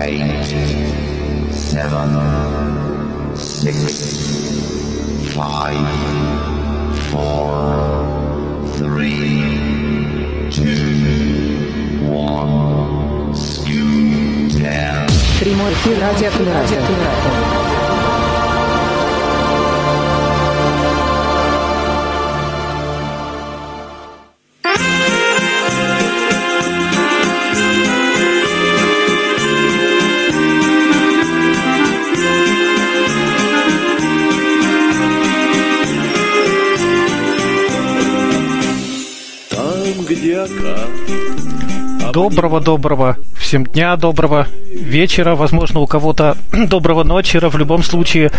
[0.00, 0.46] eight,
[1.52, 2.10] seven,
[3.36, 3.74] six,
[5.34, 5.88] five,
[7.10, 7.52] four,
[8.76, 15.06] three, two, one, scoot down.
[15.40, 17.45] Прямой эфир радиоаккумулятор.
[42.17, 43.17] Доброго-доброго.
[43.37, 48.31] Всем дня доброго, вечера, возможно, у кого-то доброго ночера, в любом случае,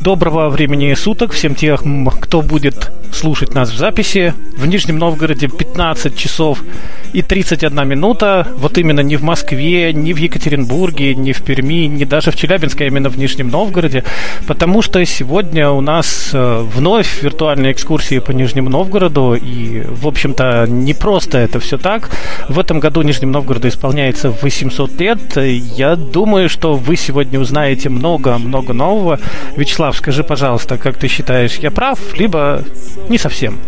[0.00, 4.34] доброго времени суток всем тем, кто будет слушать нас в записи.
[4.56, 6.62] В Нижнем Новгороде 15 часов
[7.12, 8.46] и 31 минута.
[8.56, 12.84] Вот именно не в Москве, не в Екатеринбурге, не в Перми, не даже в Челябинске,
[12.84, 14.04] а именно в Нижнем Новгороде.
[14.46, 19.34] Потому что сегодня у нас э, вновь виртуальные экскурсии по Нижнему Новгороду.
[19.34, 22.10] И, в общем-то, не просто это все так.
[22.48, 25.36] В этом году Нижнем Новгороду исполняется 800 лет.
[25.36, 29.20] Я думаю, что вы сегодня узнаете много-много нового.
[29.56, 32.64] Вячеслав, скажи, пожалуйста, как ты считаешь, я прав, либо
[33.08, 33.58] не совсем?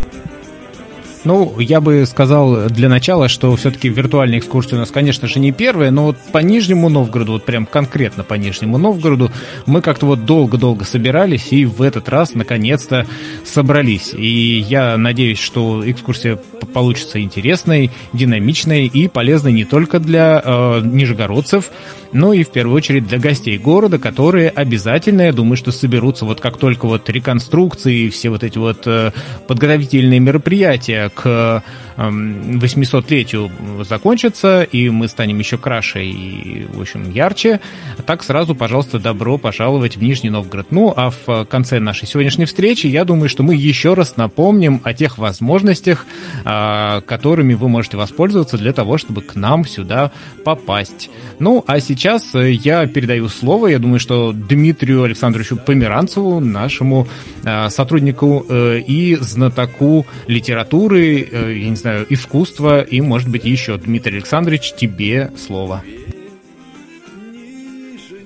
[1.28, 5.52] Ну, я бы сказал для начала, что все-таки виртуальная экскурсия у нас, конечно же, не
[5.52, 9.30] первая, но вот по Нижнему Новгороду, вот прям конкретно по Нижнему Новгороду,
[9.66, 13.06] мы как-то вот долго-долго собирались и в этот раз наконец-то
[13.44, 14.14] собрались.
[14.14, 16.38] И я надеюсь, что экскурсия
[16.72, 21.70] получится интересной, динамичной и полезной не только для э, нижегородцев,
[22.12, 26.40] но и в первую очередь для гостей города, которые обязательно, я думаю, что соберутся вот
[26.40, 29.12] как только вот реконструкции все вот эти вот э,
[29.46, 31.62] подготовительные мероприятия к
[31.98, 33.50] 800-летию
[33.84, 37.60] закончатся, и мы станем еще краше и, в общем, ярче,
[38.06, 40.68] так сразу, пожалуйста, добро пожаловать в Нижний Новгород.
[40.70, 44.95] Ну, а в конце нашей сегодняшней встречи, я думаю, что мы еще раз напомним о
[44.95, 46.06] тех возможностях,
[46.45, 50.12] а, которыми вы можете воспользоваться для того, чтобы к нам сюда
[50.44, 51.11] попасть.
[51.40, 57.08] Ну, а сейчас я передаю слово, я думаю, что Дмитрию Александровичу Померанцеву, нашему
[57.44, 63.44] а, сотруднику э, и знатоку литературы, э, я не знаю, знаю, искусство и, может быть,
[63.44, 63.78] еще.
[63.78, 65.80] Дмитрий Александрович, тебе слово.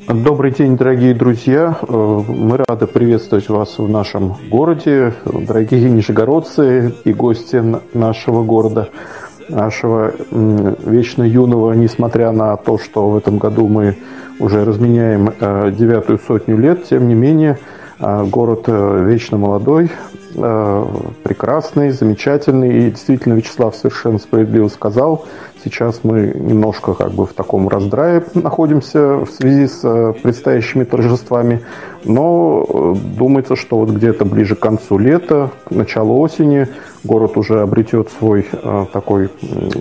[0.09, 1.79] Добрый день, дорогие друзья.
[1.81, 7.63] Э, мы рады приветствовать вас в нашем городе, дорогие нижегородцы и гости
[7.97, 8.89] нашего города,
[9.49, 13.97] нашего вечно юного, несмотря на то, что в этом году мы
[14.41, 17.59] уже разменяем э, девятую сотню лет, тем не менее,
[18.01, 19.89] э, город вечно молодой,
[20.35, 22.87] прекрасный, замечательный.
[22.87, 25.27] И действительно, Вячеслав совершенно справедливо сказал,
[25.65, 31.63] сейчас мы немножко как бы в таком раздрае находимся в связи с э, предстоящими торжествами.
[32.05, 36.69] Но э, думается, что вот где-то ближе к концу лета, к началу осени
[37.05, 38.47] город уже обретет свой
[38.93, 39.29] такой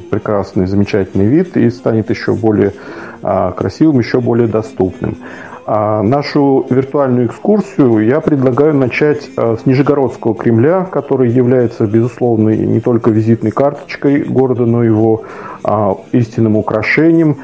[0.09, 2.73] прекрасный, замечательный вид и станет еще более
[3.21, 5.17] красивым, еще более доступным.
[5.65, 12.79] А нашу виртуальную экскурсию я предлагаю начать а, с Нижегородского Кремля, который является, безусловно, не
[12.79, 15.23] только визитной карточкой города, но и его
[15.63, 17.37] а, истинным украшением.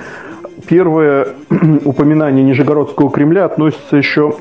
[0.67, 1.27] Первое
[1.85, 4.33] упоминание Нижегородского Кремля относится еще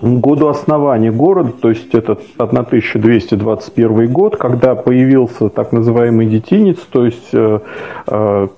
[0.00, 7.04] к году основания города, то есть это 1221 год, когда появился так называемый детинец, то
[7.04, 7.60] есть э,
[8.06, 8.48] э,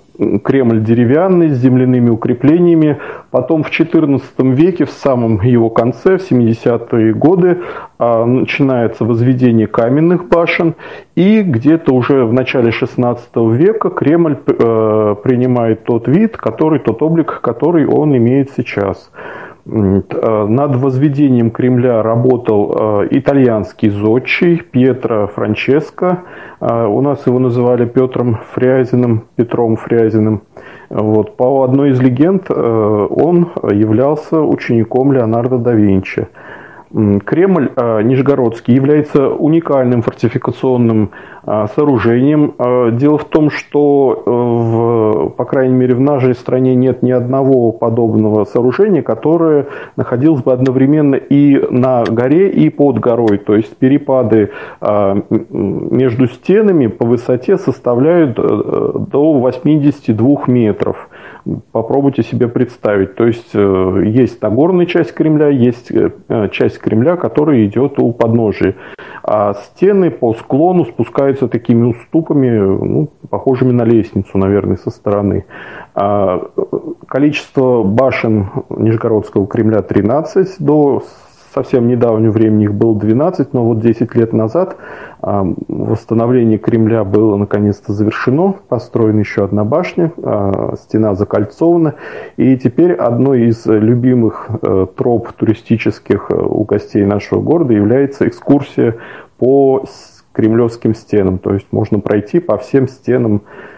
[0.45, 2.99] Кремль деревянный, с земляными укреплениями.
[3.31, 4.21] Потом в XIV
[4.55, 7.61] веке, в самом его конце, в 70-е годы,
[7.99, 10.75] а, начинается возведение каменных башен.
[11.15, 13.19] И где-то уже в начале XVI
[13.55, 19.11] века Кремль э, принимает тот вид, который, тот облик, который он имеет сейчас.
[19.65, 26.23] Э, над возведением Кремля работал э, итальянский зодчий Пьетро Франческо.
[26.61, 30.43] Э, у нас его называли Петром Фрязиным, Петром Фрязиным.
[30.91, 31.37] Вот.
[31.37, 36.29] По одной из легенд он являлся учеником Леонардо да Винчи.
[36.93, 41.11] Кремль Нижегородский является уникальным фортификационным
[41.45, 42.55] а, сооружением.
[42.59, 47.11] А, дело в том, что, э, в, по крайней мере, в нашей стране нет ни
[47.11, 49.67] одного подобного сооружения, которое
[49.97, 53.39] находилось бы одновременно и на горе, и под горой.
[53.39, 54.51] То есть перепады
[54.81, 61.09] а, между стенами по высоте составляют э, до 82 метров.
[61.73, 63.15] Попробуйте себе представить.
[63.15, 66.11] То есть э, есть Нагорная часть Кремля, есть э,
[66.51, 68.75] часть Кремля, которая идет у подножия.
[69.23, 75.45] А стены по склону спускаются такими уступами, ну, похожими на лестницу, наверное, со стороны.
[75.95, 76.43] А
[77.07, 81.03] количество башен Нижегородского Кремля 13 до
[81.53, 84.77] совсем недавнего времени их было 12, но вот 10 лет назад
[85.21, 91.95] восстановление Кремля было наконец-то завершено, построена еще одна башня, а, стена закольцована,
[92.37, 98.97] и теперь одной из любимых э, троп туристических э, у гостей нашего города является экскурсия
[99.39, 99.85] по
[100.33, 103.73] кремлевским стенам, то есть можно пройти по всем стенам Э,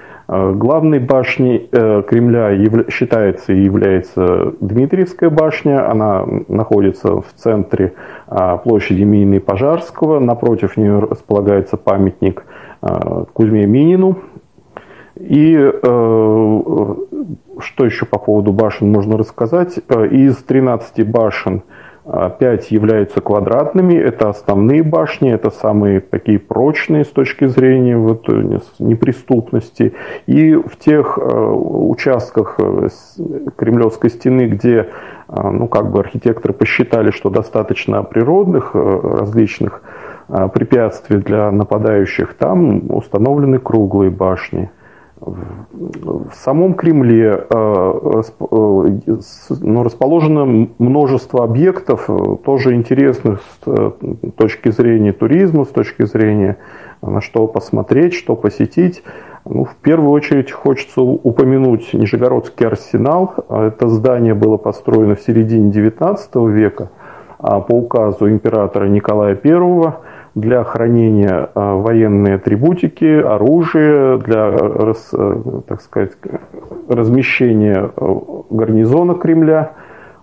[0.53, 2.51] главной башней э, Кремля
[2.91, 5.91] считается и является Дмитриевская башня.
[5.91, 7.95] Она находится в центре
[8.27, 10.21] а, площади Минина и Пожарского.
[10.21, 12.45] Напротив нее располагается памятник
[12.81, 14.19] а, Кузьме Минину.
[15.17, 16.61] И э,
[17.61, 19.79] что еще по поводу башен можно рассказать?
[20.11, 21.63] Из 13 башен
[22.05, 28.59] 5 являются квадратными, это основные башни, это самые такие прочные с точки зрения вот, э,
[28.79, 29.95] неприступности.
[30.27, 32.89] И в тех э, участках э,
[33.57, 34.91] Кремлевской стены, где
[35.27, 39.83] ну, как бы архитекторы посчитали, что достаточно природных различных
[40.29, 44.71] препятствий для нападающих, там установлены круглые башни.
[45.21, 49.13] В самом Кремле э, э,
[49.61, 53.93] ну, расположено множество объектов, э, тоже интересных с
[54.37, 56.59] точки зрения туризма, с точки зрения
[57.01, 59.03] на что посмотреть, что посетить.
[59.45, 63.35] Ну, в первую очередь хочется упомянуть Нижегородский арсенал.
[63.49, 66.91] Это здание было построено в середине XIX века
[67.45, 69.93] а по указу императора Николая I
[70.35, 74.93] для хранения а, военной атрибутики, оружия, для, э,
[75.67, 76.13] так сказать,
[76.89, 78.15] размещения э,
[78.51, 79.73] гарнизона Кремля.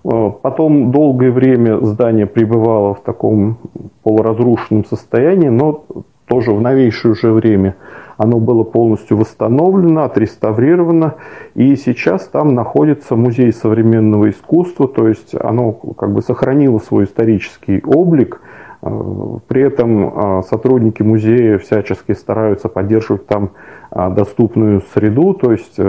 [0.03, 3.57] Э, потом долгое время здание пребывало в таком
[4.03, 5.85] полуразрушенном состоянии, но
[6.27, 7.75] тоже в новейшее уже время
[8.17, 11.15] оно было полностью восстановлено, отреставрировано,
[11.55, 17.81] и сейчас там находится музей современного искусства, то есть оно как бы сохранило свой исторический
[17.85, 18.41] облик–
[18.81, 23.51] при этом а, сотрудники музея всячески стараются поддерживать там
[23.91, 25.83] а, доступную среду, то есть э,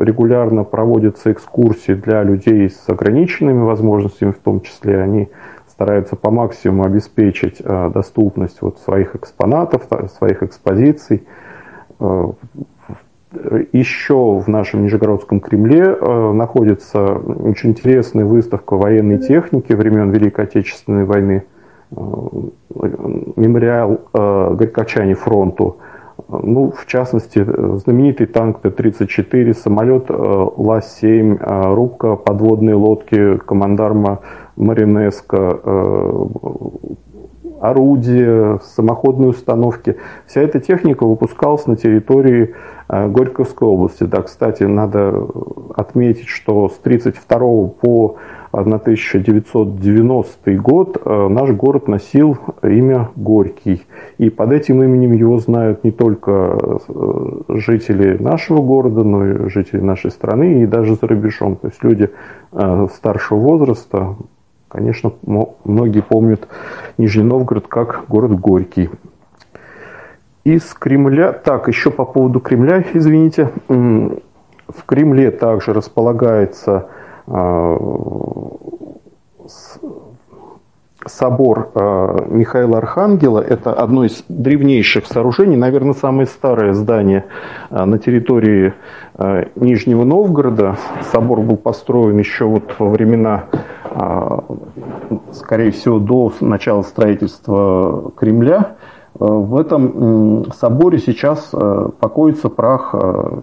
[0.00, 5.28] регулярно проводятся экскурсии для людей с ограниченными возможностями, в том числе они
[5.68, 9.86] стараются по максимуму обеспечить доступность вот своих экспонатов,
[10.16, 11.22] своих экспозиций.
[12.00, 12.32] Э,
[13.72, 21.04] Еще в нашем Нижегородском Кремле э, находится очень интересная выставка военной техники времен Великой Отечественной
[21.04, 21.55] войны– Э,
[21.90, 25.78] мемориал э, Горькачане фронту.
[26.28, 34.20] Ну, в частности, знаменитый танк Т-34, самолет э, Ла-7, рубка подводные лодки командарма
[34.56, 35.60] Маринеско,
[37.60, 39.96] орудия, самоходные установки.
[40.26, 42.54] Вся эта техника выпускалась на территории
[42.88, 44.04] Горьковской области.
[44.04, 45.26] Да, кстати, надо
[45.74, 47.38] отметить, что с 1932
[47.80, 48.16] по
[48.52, 53.82] 1990 год э, наш город носил имя Горький.
[54.18, 56.58] И под этим именем его знают не только
[56.88, 61.56] э, жители нашего города, но и жители нашей страны и даже за рубежом.
[61.56, 62.08] То есть люди
[62.52, 64.16] э, старшего возраста,
[64.76, 65.12] конечно,
[65.64, 66.46] многие помнят
[66.98, 68.90] Нижний Новгород как город Горький.
[70.44, 76.88] Из Кремля, так, еще по поводу Кремля, извините, в Кремле также располагается
[77.26, 77.76] Э,
[81.06, 83.40] собор э, Михаила Архангела.
[83.40, 87.26] Это одно из древнейших сооружений, наверное, самое старое здание
[87.70, 88.74] э, на территории
[89.54, 90.76] Нижнего Новгорода.
[91.10, 93.44] Собор был построен еще вот во времена,
[95.32, 98.76] скорее всего, до начала строительства Кремля.
[99.14, 101.50] В этом соборе сейчас
[101.98, 102.94] покоится прах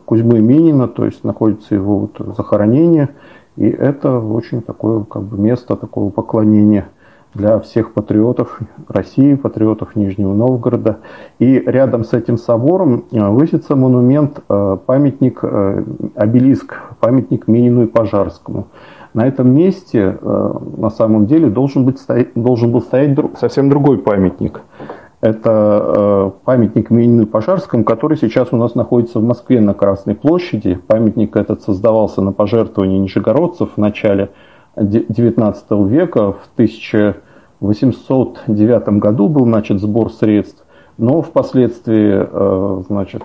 [0.06, 3.10] Кузьмы Минина, то есть находится его вот захоронение–
[3.56, 6.90] и это очень такое как бы место такого поклонения
[7.34, 11.00] для всех патриотов России, патриотов Нижнего Новгорода.
[11.40, 15.84] И рядом с этим собором э, высится монумент, э, памятник, э,
[16.16, 18.68] обелиск, памятник Минину и Пожарскому.
[19.14, 22.00] На этом месте на самом деле должен, быть,
[22.34, 24.62] должен был стоять совсем другой памятник–
[25.24, 30.78] это памятник Минину Пожарскому, который сейчас у нас находится в Москве на Красной площади.
[30.86, 34.32] Памятник этот создавался на пожертвование нижегородцев в начале
[34.76, 36.34] XIX века.
[36.34, 40.66] В 1809 году был начат сбор средств,
[40.98, 43.22] но впоследствии, э, значит,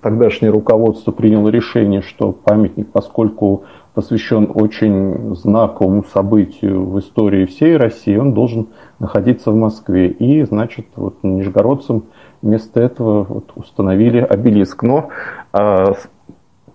[0.00, 8.16] тогдашнее руководство приняло решение, что памятник, поскольку посвящен очень знаковому событию в истории всей России,
[8.16, 8.68] он должен
[8.98, 10.08] находиться в Москве.
[10.08, 12.04] И, значит, вот нижегородцам
[12.40, 14.82] вместо этого вот установили обелиск.
[14.82, 15.08] Но
[15.52, 15.92] а,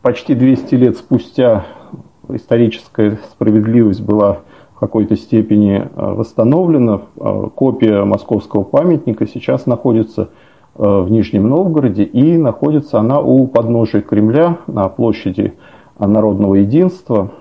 [0.02, 1.66] почти 200 лет спустя
[2.30, 4.40] историческая справедливость была
[4.76, 7.02] в какой-то степени а, восстановлена.
[7.20, 10.30] А, копия московского памятника сейчас находится
[10.76, 15.54] а, в Нижнем Новгороде и находится она у подножия Кремля на площади
[15.98, 17.32] народного единства.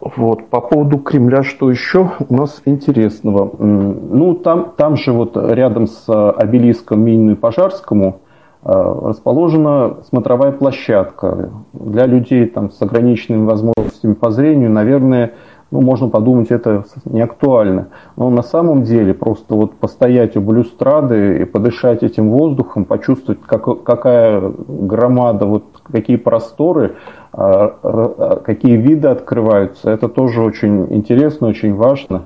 [0.00, 3.50] Вот, по поводу Кремля, что еще у нас интересного?
[3.56, 8.21] Ну, там, там же вот рядом с обелиском Минину и Пожарскому
[8.64, 11.50] расположена смотровая площадка.
[11.72, 15.32] Для людей там, с ограниченными возможностями по зрению, наверное,
[15.72, 17.88] ну, можно подумать, это не актуально.
[18.16, 23.82] Но на самом деле просто вот постоять у балюстрады и подышать этим воздухом, почувствовать, как,
[23.82, 26.96] какая громада, вот какие просторы,
[27.32, 32.24] а, а, какие виды открываются, это тоже очень интересно, очень важно.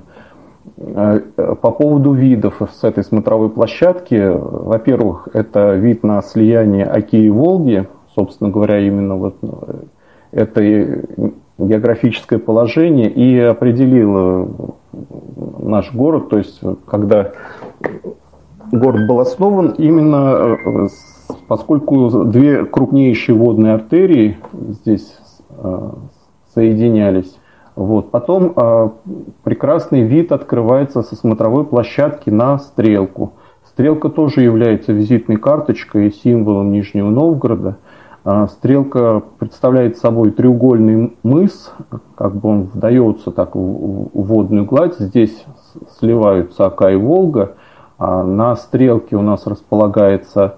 [0.79, 1.19] А,
[1.55, 7.87] по поводу видов с этой смотровой площадки, во-первых, это вид на слияние Оки и Волги,
[8.15, 9.35] собственно говоря, именно вот
[10.31, 11.03] это
[11.57, 14.47] географическое положение и определило
[15.59, 17.31] наш город, то есть когда
[18.71, 20.87] город был основан именно э,
[21.47, 25.17] поскольку две крупнейшие водные артерии здесь
[25.49, 25.89] э,
[26.53, 27.37] соединялись.
[27.77, 28.11] Вот.
[28.11, 28.89] Потом э,
[29.43, 33.35] прекрасный вид открывается со смотровой площадки на стрелку.
[33.63, 37.77] Стрелка тоже является визитной карточкой и символом Нижнего Новгорода–
[38.29, 41.71] а, стрелка представляет собой треугольный мыс,
[42.15, 44.97] как бы он вдается так в водную гладь.
[44.99, 45.45] Здесь
[45.97, 47.53] сливаются Ака и Волга.
[47.97, 50.57] А на стрелке у нас располагается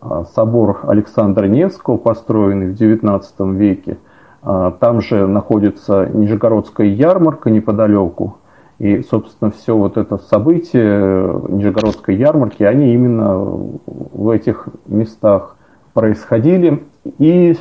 [0.00, 3.22] а, собор Александра Невского, построенный в XIX
[3.54, 3.98] веке.
[4.42, 8.38] Там же находится Нижегородская ярмарка неподалеку.
[8.78, 15.56] И, собственно, все вот это событие Нижегородской ярмарки, они именно в этих местах
[15.92, 16.82] происходили.
[17.18, 17.56] И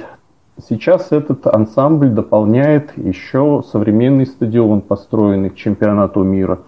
[0.65, 6.59] сейчас этот ансамбль дополняет еще современный стадион, построенный к чемпионату мира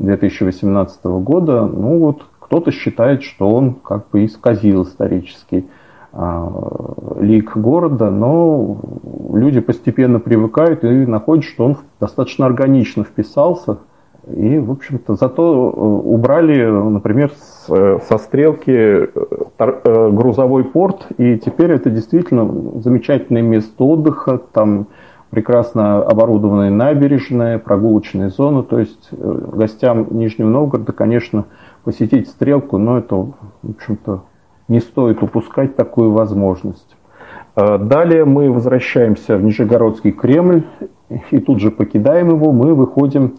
[0.00, 1.66] 2018 года.
[1.66, 5.79] Ну вот кто-то считает, что он как бы исказил исторический а,
[6.12, 8.80] лик города, но
[9.32, 13.78] люди постепенно привыкают и находят, что он достаточно органично вписался.
[14.28, 17.32] И, в общем-то, зато э, убрали, например,
[17.68, 24.88] э, со стрелки э, грузовой порт, и теперь это действительно замечательное место отдыха, там
[25.30, 31.46] прекрасно оборудованная набережная, прогулочная зона, то есть гостям Нижнего Новгорода, конечно,
[31.84, 34.22] посетить стрелку, но это, в общем-то,
[34.70, 36.96] не стоит упускать такую возможность.
[37.54, 40.62] Далее мы возвращаемся в Нижегородский Кремль,
[41.30, 43.34] и тут же покидаем его, мы выходим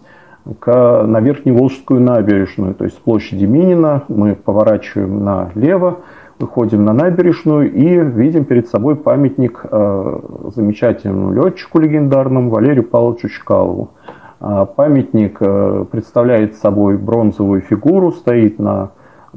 [0.66, 5.98] на Верхневолжскую набережную, то есть площади Минина мы поворачиваем налево,
[6.42, 10.18] выходим на набережную и видим перед собой памятник э,
[10.54, 13.92] замечательному летчику легендарному Валерию Павловичу Чкалову.
[14.40, 18.90] Э, памятник э, представляет собой бронзовую фигуру, стоит на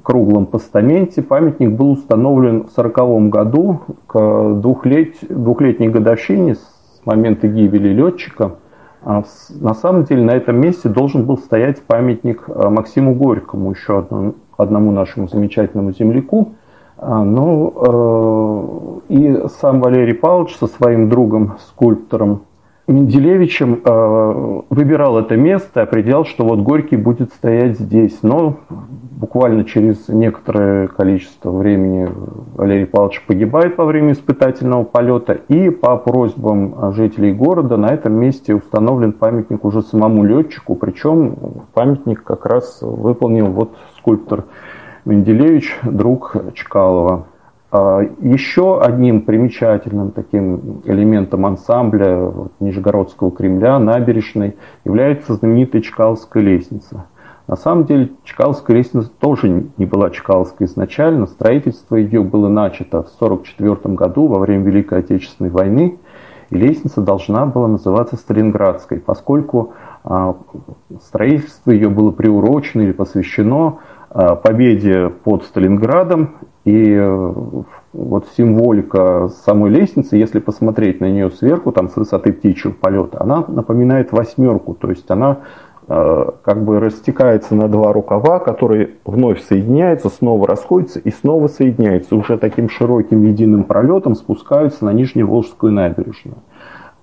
[0.04, 1.22] круглом постаменте.
[1.22, 5.16] Памятник был установлен в 1940 году к двухлет...
[5.30, 8.56] двухлетней годовщине с момента гибели летчика–
[9.06, 9.24] а
[9.62, 14.34] на самом деле на этом месте должен был стоять памятник э, Максиму Горькому, еще одному,
[14.58, 16.54] одному нашему замечательному земляку.
[16.98, 22.42] А, ну, э, и сам Валерий Павлович со своим другом, скульптором
[22.88, 28.20] Менделевичем э, выбирал это место, определял, что вот Горький будет стоять здесь.
[28.22, 32.08] Но буквально через некоторое количество времени
[32.54, 35.34] Валерий Павлович погибает во время испытательного полета.
[35.34, 40.76] И по просьбам жителей города на этом месте установлен памятник уже самому летчику.
[40.76, 44.46] Причем памятник как раз выполнил вот скульптор
[45.06, 47.26] Менделевич, друг Чкалова.
[47.78, 54.56] А, еще одним примечательным таким элементом ансамбля Нижегородского Кремля, набережной,
[54.86, 57.08] является знаменитая Чкаловская лестница.
[57.48, 61.26] На самом деле Чкаловская лестница тоже не была Чкаловской изначально.
[61.26, 66.00] Строительство ее было начато в 1944 году во время Великой Отечественной войны.
[66.52, 69.74] И лестница должна была называться Сталинградской, поскольку
[70.06, 70.38] а,
[71.02, 73.80] строительство ее было приурочено или посвящено
[74.12, 77.34] а, победе под Сталинградом и э,
[77.94, 83.46] вот символика самой лестницы, если посмотреть на нее сверху, там с высоты птичьего полета, она
[83.48, 85.42] напоминает восьмерку, то есть она
[85.88, 92.16] э, как бы растекается на два рукава, которые вновь соединяются, снова расходятся и снова соединяются.
[92.16, 96.38] Уже таким широким единым пролетом спускаются на Нижневолжскую набережную.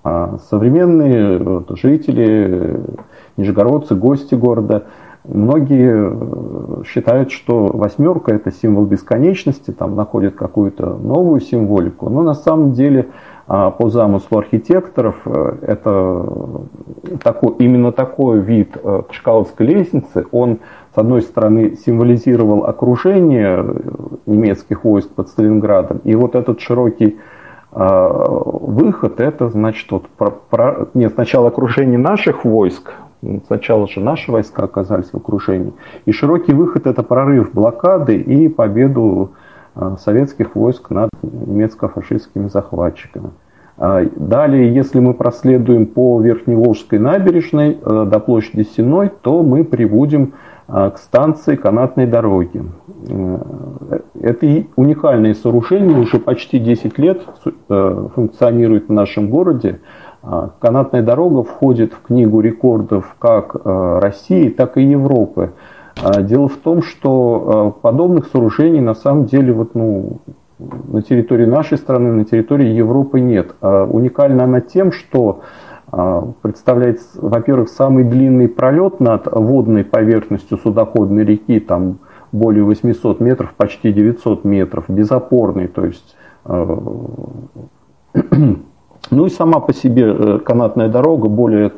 [0.05, 2.81] А современные жители,
[3.37, 4.87] нижегородцы, гости города,
[5.25, 12.73] многие считают, что восьмерка это символ бесконечности, там находят какую-то новую символику, но на самом
[12.73, 13.09] деле
[13.55, 16.27] а по замыслу архитекторов э, это
[17.23, 20.61] такой, именно такой вид э, Чкаловской лестницы, он
[20.95, 23.63] с одной стороны символизировал окружение
[24.27, 27.19] немецких войск под Сталинградом, и вот этот широкий
[27.73, 32.93] э, выход, это значит, вот, про, про, нет, сначала окружение наших войск,
[33.47, 35.73] сначала же наши войска оказались в окружении,
[36.07, 39.33] и широкий выход это прорыв блокады и победу
[39.99, 43.31] советских войск над немецко-фашистскими захватчиками.
[43.79, 50.35] А, далее, если мы проследуем по Верхневолжской набережной э, до площади Сеной, то мы прибудем
[50.69, 52.63] а, к станции канатной дороги.
[53.09, 57.23] Э, это уникальное сооружение, уже почти 10 лет
[57.69, 59.81] э, функционирует в нашем городе.
[60.23, 65.53] А, канатная дорога входит в книгу рекордов как России, так и Европы.
[66.21, 70.21] Дело в том, что подобных сооружений на самом деле вот, ну,
[70.59, 73.55] на территории нашей страны, на территории Европы нет.
[73.61, 75.43] А уникальна она тем, что
[75.91, 81.99] а, представляет, во-первых, самый длинный пролет над водной поверхностью судоходной реки, там
[82.33, 86.79] более 800 метров, почти 900 метров, безопорный, то есть а,
[89.11, 91.73] ну и сама по себе э, канатная дорога более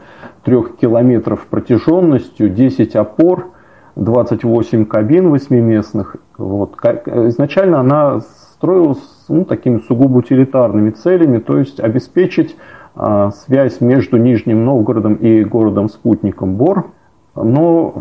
[0.45, 3.49] 3 километров протяженностью, 10 опор,
[3.97, 6.17] 28 кабин восьмиместных.
[6.37, 6.77] Вот.
[6.85, 12.57] Изначально она строилась ну, такими сугубо утилитарными целями, то есть обеспечить
[12.95, 16.93] а, связь между Нижним Новгородом и городом-спутником Бор.
[17.37, 17.95] Но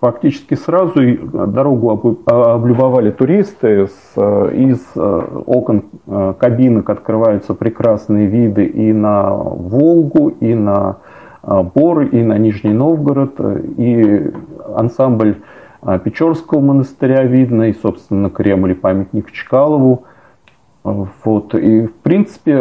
[0.00, 1.00] практически сразу
[1.46, 1.90] дорогу
[2.26, 3.88] облюбовали туристы.
[4.16, 10.96] А, из а, окон а, кабинок открываются прекрасные виды и на Волгу, и на
[11.42, 13.38] Бор, и на Нижний Новгород.
[13.76, 14.32] И
[14.74, 15.36] ансамбль
[15.86, 20.04] а, Печорского монастыря видно, и, собственно, Кремль и памятник Чкалову.
[20.82, 21.54] А, вот.
[21.54, 22.60] И, в принципе,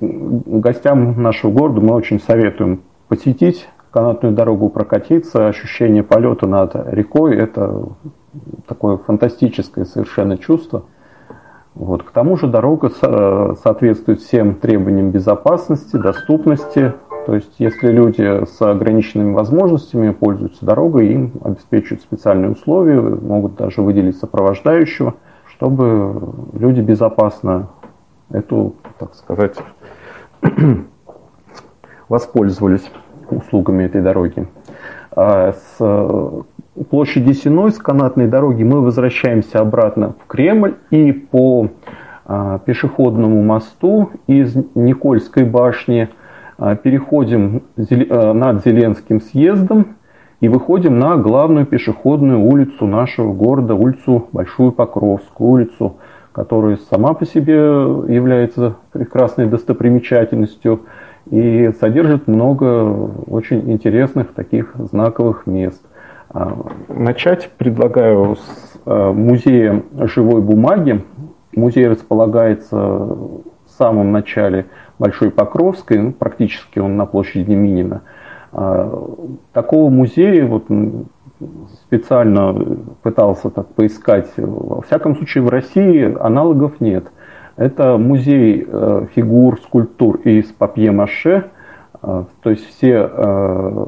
[0.00, 5.48] гостям нашего города мы очень советуем посетить канатную дорогу, прокатиться.
[5.48, 7.88] Ощущение полета над рекой– это
[8.66, 10.84] такое фантастическое совершенно чувство.
[11.74, 12.02] Вот.
[12.02, 16.94] К тому же дорога соответствует всем требованиям безопасности, доступности,
[17.28, 23.82] то есть, если люди с ограниченными возможностями пользуются дорогой, им обеспечивают специальные условия, могут даже
[23.82, 25.12] выделить сопровождающего,
[25.44, 27.68] чтобы люди безопасно
[28.30, 29.58] эту, так сказать,
[32.08, 32.90] воспользовались
[33.32, 34.46] услугами этой дороги.
[35.16, 36.44] А с
[36.90, 41.68] площади Синой, с канатной дороги, мы возвращаемся обратно в Кремль и по
[42.24, 46.08] а, пешеходному мосту из Никольской башни–
[46.58, 49.96] а, переходим э, над Зеленским съездом
[50.40, 55.98] и выходим на главную пешеходную улицу нашего города, улицу Большую Покровскую, улицу,
[56.32, 60.80] которая сама по себе является прекрасной достопримечательностью
[61.30, 62.92] и содержит много
[63.26, 65.82] очень интересных таких знаковых мест.
[66.30, 66.56] А,
[66.88, 71.04] начать предлагаю с э, музея живой бумаги.
[71.54, 73.42] Музей располагается в
[73.78, 74.66] самом начале
[74.98, 78.02] Большой Покровской, ну, практически он на площади Минина.
[78.52, 79.06] А,
[79.52, 80.66] такого музея вот,
[81.86, 82.54] специально
[83.02, 84.30] пытался так поискать.
[84.36, 87.10] Во всяком случае, в России аналогов нет.
[87.58, 91.50] Это музей э, фигур, скульптур из папье-маше.
[92.00, 93.86] А, то есть все э,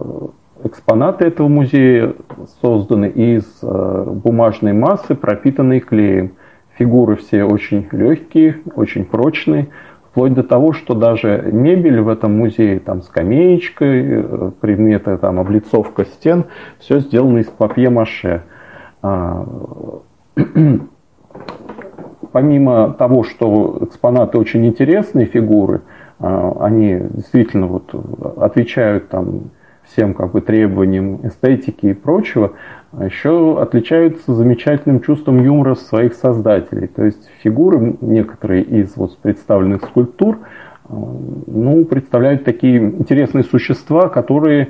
[0.64, 2.14] экспонаты этого музея
[2.60, 6.32] созданы из э, бумажной массы, пропитанной клеем.
[6.78, 9.68] Фигуры все очень легкие, очень прочные.
[10.10, 16.06] Вплоть до того, что даже мебель в этом музее, там скамеечка, э, предметы, там облицовка
[16.06, 16.46] стен,
[16.80, 18.42] все сделано из папье-маше.
[22.30, 25.82] А, помимо того, что экспонаты очень интересные фигуры,
[26.18, 27.94] а, они действительно вот
[28.38, 29.50] отвечают там
[29.84, 32.52] всем как бы требованиям эстетики и прочего,
[32.92, 36.86] а еще отличаются замечательным чувством юмора своих создателей.
[36.86, 40.38] То есть фигуры, некоторые из вот представленных скульптур, э,
[40.88, 44.68] ну, представляют такие интересные существа, которые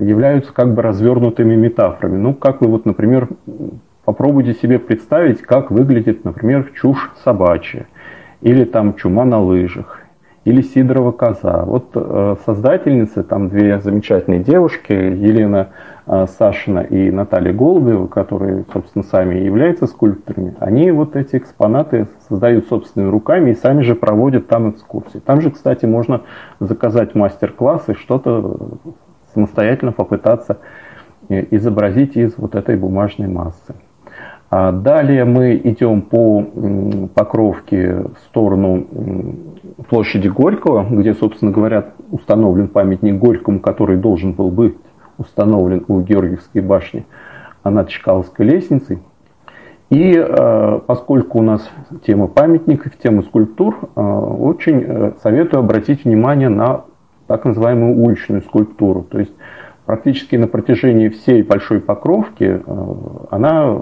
[0.00, 2.16] являются как бы развернутыми метафорами.
[2.16, 3.28] Ну, как вы вот, например,
[4.04, 7.86] попробуйте себе представить, как выглядит, например, чушь собачья,
[8.40, 10.02] или там чума на лыжах,
[10.44, 11.64] или Сидорова коза.
[11.64, 15.68] Вот э, создательницы, там две замечательные девушки, Елена
[16.06, 22.66] э, Сашина и Наталья Голубева, которые, собственно, сами являются скульпторами, они вот эти экспонаты создают
[22.66, 25.18] собственными руками и сами же проводят там экскурсии.
[25.18, 26.22] Там же, кстати, можно
[26.58, 28.58] заказать мастер-класс и что-то
[29.32, 30.58] самостоятельно попытаться
[31.28, 33.74] э, изобразить из вот этой бумажной массы.
[34.54, 36.44] А далее мы идем по
[37.14, 38.86] Покровке в сторону
[39.88, 44.76] площади Горького, где, собственно говоря, установлен памятник Горькому, который должен был быть
[45.16, 47.06] установлен у Георгиевской башни
[47.64, 48.98] над Чкаловской лестницей.
[49.88, 51.66] И э, поскольку у нас
[52.06, 56.82] тема памятников, тема скульптур, э, очень э, советую обратить внимание на
[57.26, 59.02] так называемую уличную скульптуру.
[59.02, 59.32] То есть
[59.86, 62.84] практически на протяжении всей Большой Покровки э,
[63.30, 63.76] она,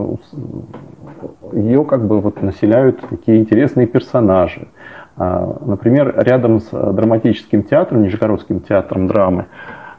[1.52, 4.68] ее как бы вот населяют такие интересные персонажи.
[5.16, 9.46] А, например, рядом с драматическим театром, Нижегородским театром драмы,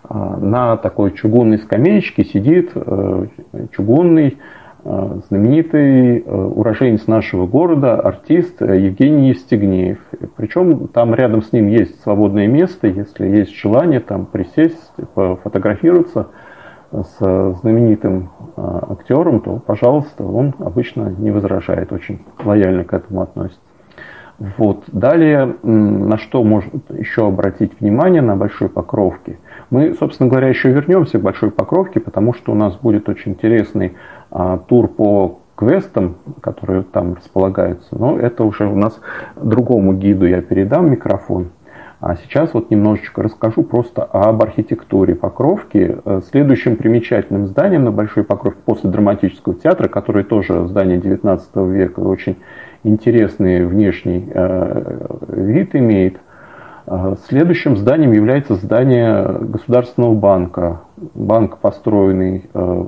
[0.04, 3.28] а, на такой чугунной скамеечке сидит э,
[3.72, 4.38] чугунный Э,
[4.84, 10.00] знаменитый э, уроженец нашего города, артист Евгений Евстигнеев.
[10.36, 16.30] Причем там рядом с ним есть свободное место, если есть желание там присесть, пофотографироваться
[16.92, 17.18] с
[17.62, 23.62] знаменитым э, актером, то, пожалуйста, он обычно не возражает, очень лояльно к этому относится.
[24.58, 24.86] Вот.
[24.88, 29.38] Далее, на что можно еще обратить внимание на Большой Покровке.
[29.72, 33.94] Мы, собственно говоря, еще вернемся к Большой Покровке, потому что у нас будет очень интересный
[34.30, 37.98] а, тур по квестам, которые там располагаются.
[37.98, 39.00] Но это уже у нас
[39.36, 41.52] другому гиду я передам микрофон.
[42.02, 46.00] А сейчас вот немножечко расскажу просто об архитектуре Покровки.
[46.04, 52.00] Э, следующим примечательным зданием на Большой Покровке после драматического театра, который тоже здание 19 века,
[52.00, 52.38] очень
[52.84, 56.18] интересный внешний э, вид имеет.
[56.88, 60.82] Э, следующим зданием является здание Государственного банка.
[61.14, 62.86] Банк, построенный э,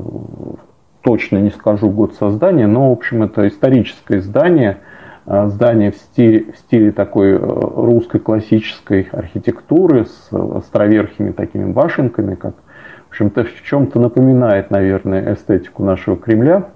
[1.01, 4.79] точно не скажу год создания, но, в общем, это историческое здание,
[5.25, 12.56] здание в стиле, в стиле такой русской классической архитектуры с островерхими такими башенками, как,
[13.08, 16.69] в общем-то, в чем-то напоминает, наверное, эстетику нашего Кремля.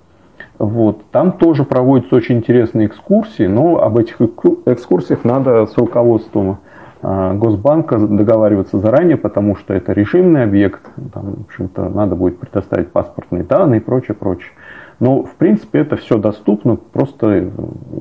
[0.59, 1.09] Вот.
[1.11, 4.19] Там тоже проводятся очень интересные экскурсии, но об этих
[4.65, 6.59] экскурсиях надо с руководством
[7.01, 10.81] Госбанка договариваться заранее, потому что это режимный объект,
[11.13, 14.51] там, в общем-то, надо будет предоставить паспортные данные и прочее, прочее.
[14.99, 17.51] Но, в принципе, это все доступно, просто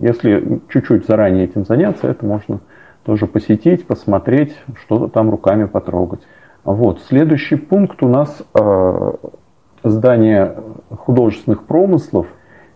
[0.01, 2.61] если чуть-чуть заранее этим заняться, это можно
[3.05, 6.21] тоже посетить, посмотреть, что-то там руками потрогать.
[6.65, 7.01] Вот.
[7.03, 9.13] Следующий пункт у нас э,
[9.85, 10.57] здание
[10.91, 12.27] художественных промыслов.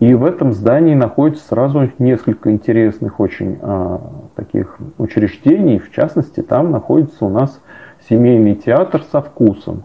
[0.00, 4.00] И в этом здании находится сразу несколько интересных очень а,
[4.34, 5.78] таких учреждений.
[5.78, 7.60] В частности, там находится у нас
[8.08, 9.84] семейный театр со вкусом.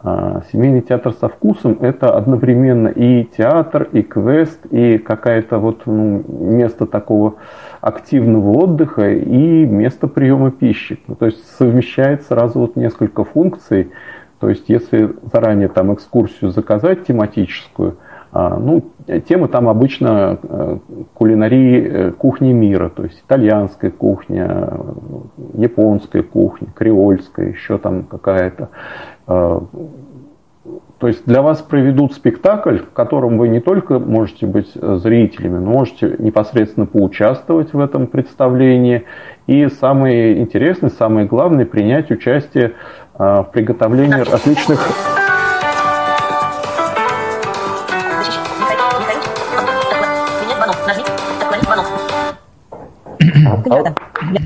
[0.00, 6.24] А, семейный театр со вкусом это одновременно и театр, и квест, и какое-то вот ну,
[6.28, 7.36] место такого
[7.80, 10.98] активного отдыха и место приема пищи.
[11.06, 13.92] Ну, то есть совмещает сразу вот несколько функций.
[14.40, 17.98] То есть если заранее там экскурсию заказать тематическую,
[18.34, 18.82] ну,
[19.28, 20.78] темы там обычно э,
[21.14, 24.70] кулинарии э, кухни мира, то есть итальянская кухня,
[25.54, 28.70] японская кухня, креольская, еще там какая-то.
[29.28, 29.62] А,
[30.98, 35.70] то есть для вас проведут спектакль, в котором вы не только можете быть зрителями, но
[35.70, 39.04] можете непосредственно поучаствовать в этом представлении.
[39.46, 42.72] И самое интересное, самое главное, принять участие
[43.14, 45.23] а, в приготовлении различных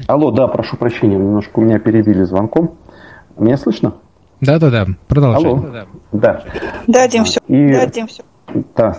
[0.07, 2.79] Алло, да, прошу прощения, немножко у меня перебили звонком.
[3.37, 3.95] Меня слышно?
[4.41, 4.87] Да, да, да.
[5.09, 5.51] Продолжай.
[5.51, 5.65] Алло.
[6.13, 6.43] Да.
[6.87, 7.41] Да, Дим, все.
[7.49, 8.23] И, да, Дим, все.
[8.77, 8.97] Да.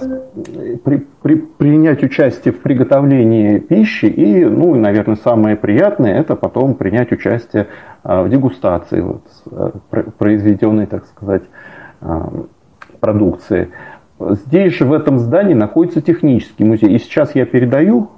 [0.84, 7.12] При, при, принять участие в приготовлении пищи и, ну, наверное, самое приятное, это потом принять
[7.12, 7.68] участие
[8.04, 9.72] а, в дегустации вот, а,
[10.18, 11.44] произведенной, так сказать,
[12.02, 12.32] а,
[13.00, 13.70] продукции.
[14.20, 16.94] Здесь же в этом здании находится технический музей.
[16.94, 18.12] И сейчас я передаю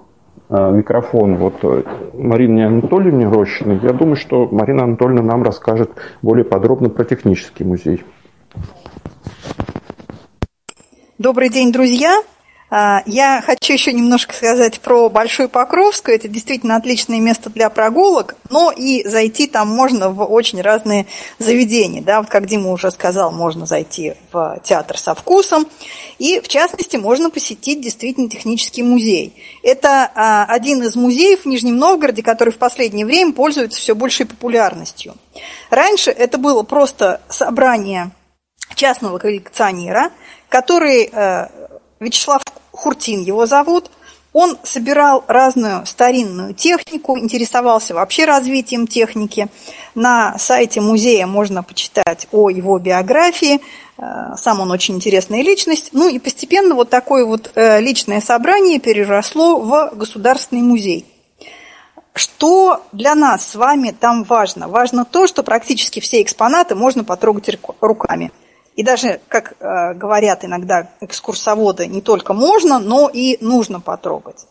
[0.52, 1.84] микрофон вот э,
[2.14, 3.80] Марине Анатольевне Рощиной.
[3.82, 8.04] Я думаю, что Марина Анатольевна нам расскажет более подробно про технический музей.
[11.18, 12.22] Добрый день, друзья!
[12.74, 16.16] А, я хочу еще немножко сказать про Большую Покровскую.
[16.16, 21.06] Это действительно отличное место для прогулок, но и зайти там можно в очень разные
[21.38, 22.02] заведения.
[22.02, 22.22] Да?
[22.22, 25.68] Вот как Дима уже сказал, можно зайти в театр со вкусом.
[26.18, 29.34] И, в частности, можно посетить действительно технический музей.
[29.64, 34.26] Это а, один из музеев в Нижнем Новгороде, который в последнее время пользуется все большей
[34.26, 35.16] популярностью.
[35.70, 38.12] Раньше это было просто собрание
[38.76, 40.12] частного коллекционера,
[40.48, 41.48] который э,
[42.00, 42.42] Вячеслав
[42.82, 43.92] Хуртин его зовут.
[44.34, 49.50] Он собирал разную старинную технику, интересовался вообще развитием техники.
[49.94, 53.62] На сайте музея можно почитать о его биографии.
[53.98, 55.90] Э, сам он очень интересная личность.
[55.92, 61.06] Ну и постепенно вот такое вот э, личное собрание переросло в государственный музей.
[62.14, 64.70] Что для нас с вами там важно?
[64.70, 68.32] Важно то, что практически все экспонаты можно потрогать руками.
[68.76, 74.48] И даже, как э, говорят иногда экскурсоводы, не только можно, но и нужно потрогать.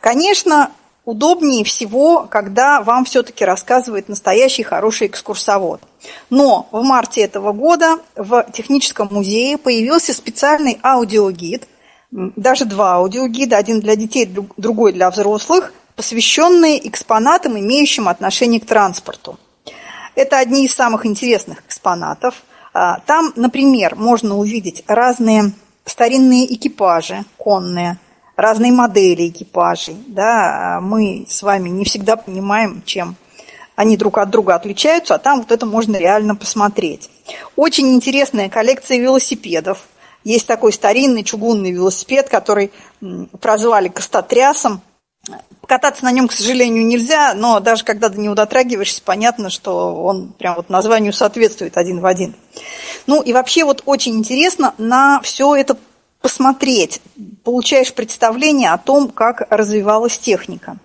[0.00, 0.70] Конечно,
[1.04, 5.80] удобнее всего, когда вам все-таки рассказывает настоящий хороший экскурсовод.
[6.30, 11.66] Но в марте этого года в Техническом музее появился специальный аудиогид,
[12.12, 14.26] даже два аудиогида, один для детей,
[14.56, 19.38] другой для взрослых, посвященные экспонатам, имеющим отношение к транспорту.
[20.14, 25.52] Это одни из самых интересных экспонатов– там, например, можно увидеть разные
[25.84, 27.98] старинные экипажи конные,
[28.36, 29.96] разные модели экипажей.
[30.06, 30.78] Да?
[30.80, 33.16] Мы с вами не всегда понимаем, чем
[33.74, 37.10] они друг от друга отличаются, а там вот это можно реально посмотреть.
[37.56, 39.84] Очень интересная коллекция велосипедов.
[40.24, 42.70] Есть такой старинный чугунный велосипед, который
[43.40, 44.80] прозвали костотрясом–
[45.66, 50.32] Кататься на нем, к сожалению, нельзя, но даже когда до него дотрагиваешься, понятно, что он
[50.32, 52.34] прям вот названию соответствует один в один.
[53.06, 55.76] Ну и вообще вот очень интересно на все это
[56.20, 57.00] посмотреть.
[57.44, 60.76] Получаешь представление о том, как развивалась техника.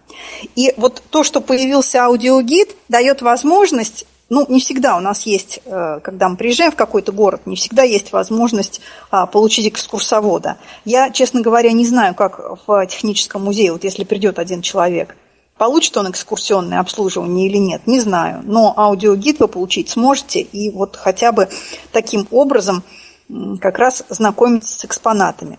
[0.56, 6.00] И вот то, что появился аудиогид, дает возможность ну, не всегда у нас есть, э,
[6.04, 10.58] когда мы приезжаем в какой-то город, не всегда есть возможность а, получить экскурсовода.
[10.84, 15.16] Я, честно говоря, не знаю, как в техническом музее, вот если придет один человек,
[15.58, 18.42] получит он экскурсионное обслуживание или нет, не знаю.
[18.44, 21.48] Но аудиогид вы получить сможете, и вот хотя бы
[21.94, 22.84] таким образом
[23.62, 25.58] как раз знакомиться с экспонатами.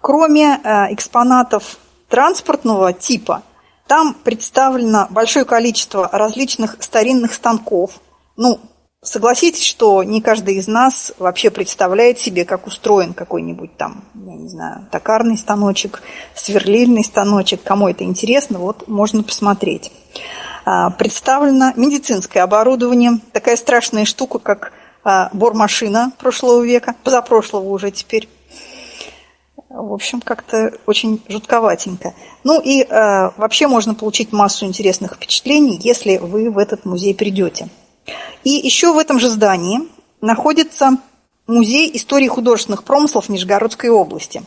[0.00, 1.78] Кроме э, экспонатов
[2.08, 3.44] транспортного типа–
[3.86, 8.00] там представлено большое количество различных старинных станков.
[8.36, 8.60] Ну,
[9.02, 14.48] согласитесь, что не каждый из нас вообще представляет себе, как устроен какой-нибудь там, я не
[14.48, 16.02] знаю, токарный станочек,
[16.34, 17.62] сверлильный станочек.
[17.62, 19.92] Кому это интересно, вот можно посмотреть.
[20.64, 24.72] А, представлено медицинское оборудование, такая страшная штука, как
[25.04, 28.28] а, бормашина прошлого века, позапрошлого уже теперь.
[29.76, 32.14] В общем, как-то очень жутковатенько.
[32.44, 37.68] Ну и э, вообще можно получить массу интересных впечатлений, если вы в этот музей придете.
[38.44, 39.80] И еще в этом же здании
[40.20, 40.98] находится
[41.48, 44.42] музей истории художественных промыслов Нижегородской области.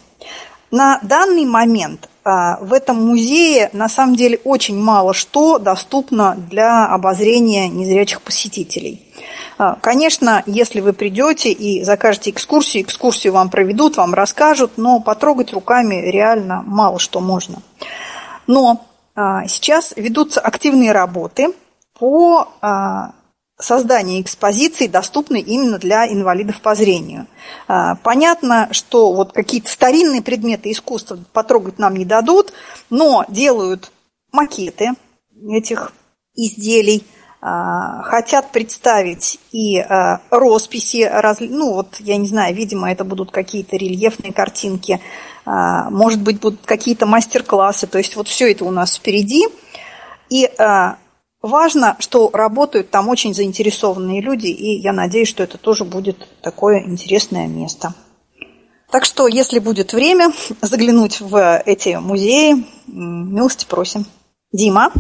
[0.72, 6.86] На данный момент а, в этом музее на самом деле очень мало что доступно для
[6.86, 9.02] обозрения незрячих посетителей.
[9.58, 15.54] А, конечно, если вы придете и закажете экскурсию, экскурсию вам проведут, вам расскажут, но потрогать
[15.54, 17.62] руками реально мало что можно.
[18.46, 21.54] Но а, сейчас ведутся активные работы
[21.98, 22.50] по
[23.58, 27.28] а, созданию экспозиции, доступной именно для инвалидов по зрению.
[28.04, 32.54] Понятно, что вот какие-то старинные предметы искусства потрогать нам не дадут,
[32.90, 33.92] но делают
[34.32, 34.92] макеты
[35.50, 35.92] этих
[36.36, 37.06] изделий–
[37.40, 43.78] а, хотят представить и а, росписи, ну вот, я не знаю, видимо, это будут какие-то
[43.78, 45.00] рельефные картинки,
[45.46, 49.48] а, может быть, будут какие-то мастер-классы, то есть вот все это у нас впереди.
[50.30, 50.50] И
[51.42, 56.84] важно, что работают там очень заинтересованные люди, и я надеюсь, что это тоже будет такое
[56.86, 57.94] интересное место.
[58.92, 64.06] Так что, если будет время заглянуть в эти музеи, милости просим.
[64.54, 64.92] Дима?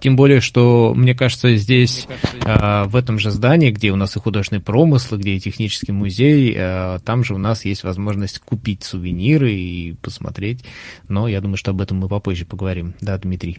[0.00, 2.06] Тем более, что, мне кажется, здесь,
[2.44, 6.54] э, в этом же здании, где у нас и художественный промысл, где и технический музей,
[6.56, 10.64] э, там же у нас есть возможность купить сувениры и посмотреть.
[11.08, 12.94] Но я думаю, что об этом мы попозже поговорим.
[13.00, 13.58] Да, Дмитрий?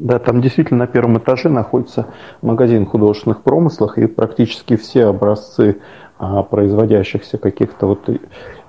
[0.00, 2.06] Да, там действительно на первом этаже находится
[2.40, 5.78] магазин художественных промыслов, и практически все образцы
[6.18, 8.08] а, производящихся каких-то вот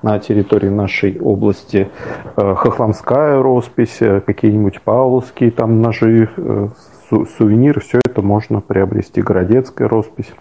[0.01, 1.89] на территории нашей области
[2.35, 6.67] э, хохламская роспись, э, какие-нибудь павловские там ножи, э,
[7.09, 10.31] сувениры, все это можно приобрести, городецкая роспись.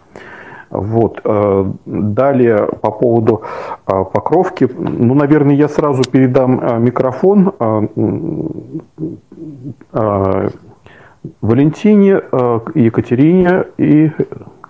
[0.71, 1.23] Вот.
[1.87, 3.43] Далее по поводу
[3.87, 4.69] э, покровки.
[4.79, 7.53] Ну, наверное, я сразу передам микрофон
[11.41, 12.21] Валентине,
[12.75, 14.11] Екатерине и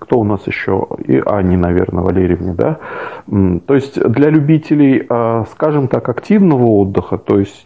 [0.08, 0.86] кто у нас еще?
[1.06, 2.78] И Анне, наверное, Валерьевне, да?
[3.26, 7.64] То есть для любителей, а, скажем так, активного отдыха, то есть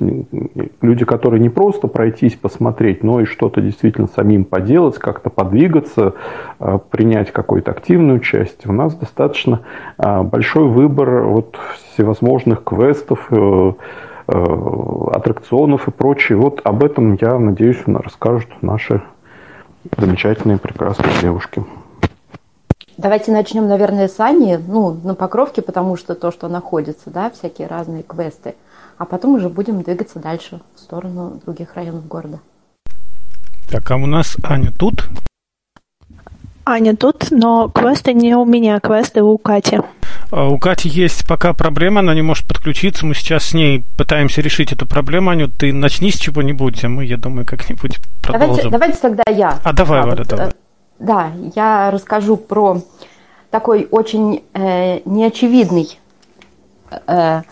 [0.80, 6.14] люди, которые не просто пройтись, посмотреть, но и что-то действительно самим поделать, как-то подвигаться,
[6.58, 9.60] а, принять какое-то активное участие, у нас достаточно
[9.96, 11.56] большой выбор вот
[11.92, 13.72] всевозможных квестов, э, э,
[14.32, 16.38] аттракционов и прочее.
[16.38, 19.02] Вот об этом, я надеюсь, расскажут наши
[19.96, 21.64] замечательные, прекрасные девушки.
[22.98, 27.66] Давайте начнем, наверное, с Ани, ну, на Покровке, потому что то, что находится, да, всякие
[27.66, 28.54] разные квесты.
[28.98, 32.38] А потом уже будем двигаться дальше в сторону других районов города.
[33.70, 35.08] Так, а у нас Аня тут?
[36.64, 39.80] Аня тут, но квесты не у меня, квесты у Кати.
[40.30, 43.04] А у Кати есть пока проблема, она не может подключиться.
[43.04, 45.30] Мы сейчас с ней пытаемся решить эту проблему.
[45.30, 48.70] Аню, ты начни с чего-нибудь, а мы, я думаю, как-нибудь продолжим.
[48.70, 49.58] Давайте, давайте тогда я.
[49.64, 50.46] А давай, а, Валя, вот, давай.
[50.48, 50.52] Э,
[51.00, 52.80] да, я расскажу про
[53.50, 55.98] такой очень э, неочевидный
[57.06, 57.42] э,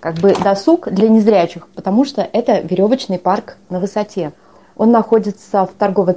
[0.00, 4.32] как бы досуг для незрячих, потому что это веревочный парк на высоте.
[4.80, 6.16] Он находится в торговом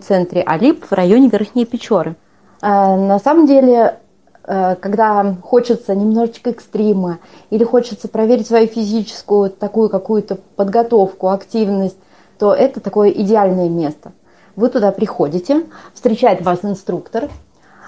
[0.00, 2.16] центре Алип в районе Верхней Печоры.
[2.62, 3.98] Э, на самом деле,
[4.44, 7.18] э, когда хочется немножечко экстрима
[7.50, 11.98] или хочется проверить свою физическую такую какую-то подготовку, активность,
[12.38, 14.12] то это такое идеальное место–
[14.58, 17.28] вы туда приходите, встречает вас инструктор.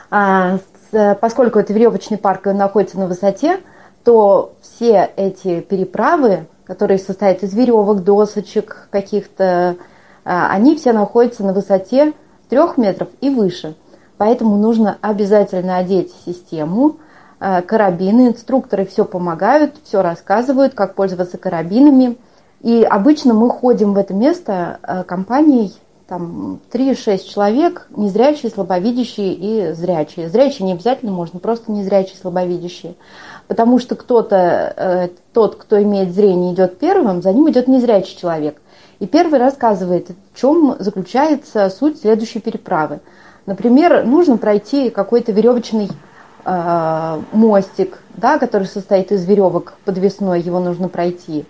[0.09, 0.59] А,
[1.21, 3.59] поскольку это веревочный парк находится на высоте,
[4.05, 9.77] то все эти переправы, которые состоят из веревок, досочек каких-то, а,
[10.25, 12.13] они все находятся на высоте
[12.49, 13.75] трех метров и выше.
[14.17, 16.97] Поэтому нужно обязательно одеть систему,
[17.39, 18.29] а, карабины.
[18.29, 22.19] Инструкторы все помогают, все рассказывают, как пользоваться карабинами.
[22.61, 25.73] И обычно мы ходим в это место компанией
[26.11, 30.29] там 3-6 человек, незрячие, слабовидящие и зрячие.
[30.29, 32.97] Зрячие не обязательно, можно просто незрячие, слабовидящие.
[33.47, 38.61] Потому что кто-то, э, тот, кто имеет зрение, идет первым, за ним идет незрячий человек.
[39.01, 43.01] И первый рассказывает, в чем заключается суть следующей переправы.
[43.47, 45.89] Например, нужно пройти какой-то веревочный
[46.45, 51.47] э, мостик, да, который состоит из веревок подвесной, его нужно пройти.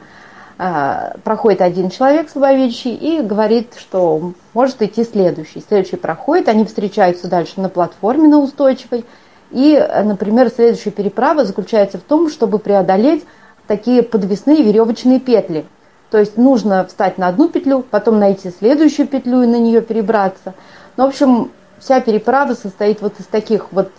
[0.63, 5.65] А, проходит один человек слабовидящий и говорит, что может идти следующий.
[5.67, 9.07] Следующий проходит, они встречаются дальше на платформе на устойчивой.
[9.51, 13.25] И, например, следующая переправа заключается в том, чтобы преодолеть
[13.67, 15.65] такие подвесные веревочные петли.
[16.11, 20.55] То есть нужно встать на одну петлю, потом найти следующую петлю и на нее перебраться.
[20.96, 23.90] Ну, в общем, вся переправа состоит вот из таких вот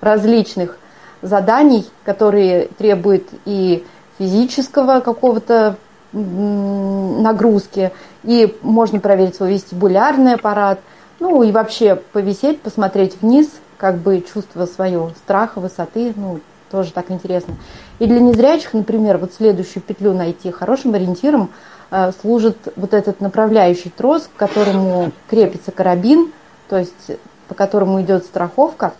[0.00, 0.78] различных
[1.22, 3.84] заданий, которые требуют и
[4.18, 5.76] физического какого-то
[6.12, 7.92] нагрузки,
[8.24, 10.80] и можно проверить свой вестибулярный аппарат,
[11.20, 17.10] ну и вообще повисеть, посмотреть вниз, как бы чувство свое страха, высоты, ну, тоже так
[17.10, 17.54] интересно.
[17.98, 21.50] И для незрячих, например, вот следующую петлю найти хорошим ориентиром
[21.90, 26.32] э, служит вот этот направляющий трос, к которому крепится карабин,
[26.68, 28.92] то есть по которому идет страховка.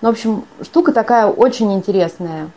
[0.00, 2.50] Ну, в общем, штука такая очень интересная.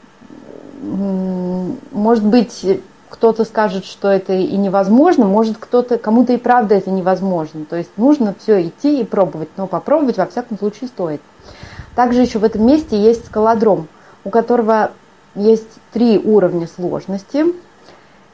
[0.82, 2.64] Может быть,
[3.10, 7.66] кто-то скажет, что это и невозможно, может кто-то, кому-то и правда это невозможно.
[7.66, 11.22] То есть нужно все идти и пробовать, но попробовать во всяком случае стоит.
[11.96, 13.88] Также еще в этом месте есть скалодром,
[14.24, 14.92] у которого
[15.36, 17.46] есть три уровня сложности.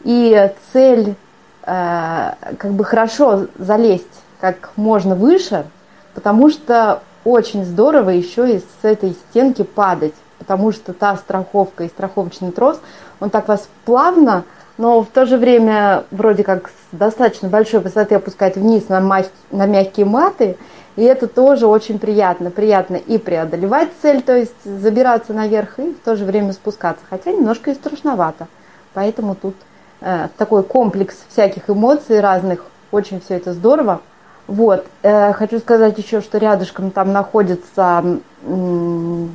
[0.04, 1.16] И цель
[1.64, 4.06] э, как бы хорошо залезть
[4.40, 5.66] как можно выше,
[6.14, 11.90] потому что очень здорово еще и с этой стенки падать, потому что та страховка и
[11.90, 12.80] страховочный трос,
[13.20, 14.46] он так вас плавно
[14.78, 19.66] но в то же время вроде как с достаточно большой высоты опускает вниз на, на
[19.66, 20.58] мягкие маты,
[20.98, 22.50] и это тоже очень приятно.
[22.52, 27.32] Приятно и преодолевать цель, то есть забираться наверх, и в то же время спускаться, хотя
[27.32, 28.48] немножко и страшновато.
[28.94, 29.56] Поэтому тут
[30.02, 34.02] э, такой комплекс всяких эмоций разных, очень все это здорово.
[34.48, 38.04] Вот, э, хочу сказать еще, что рядышком там находится
[38.44, 39.28] э,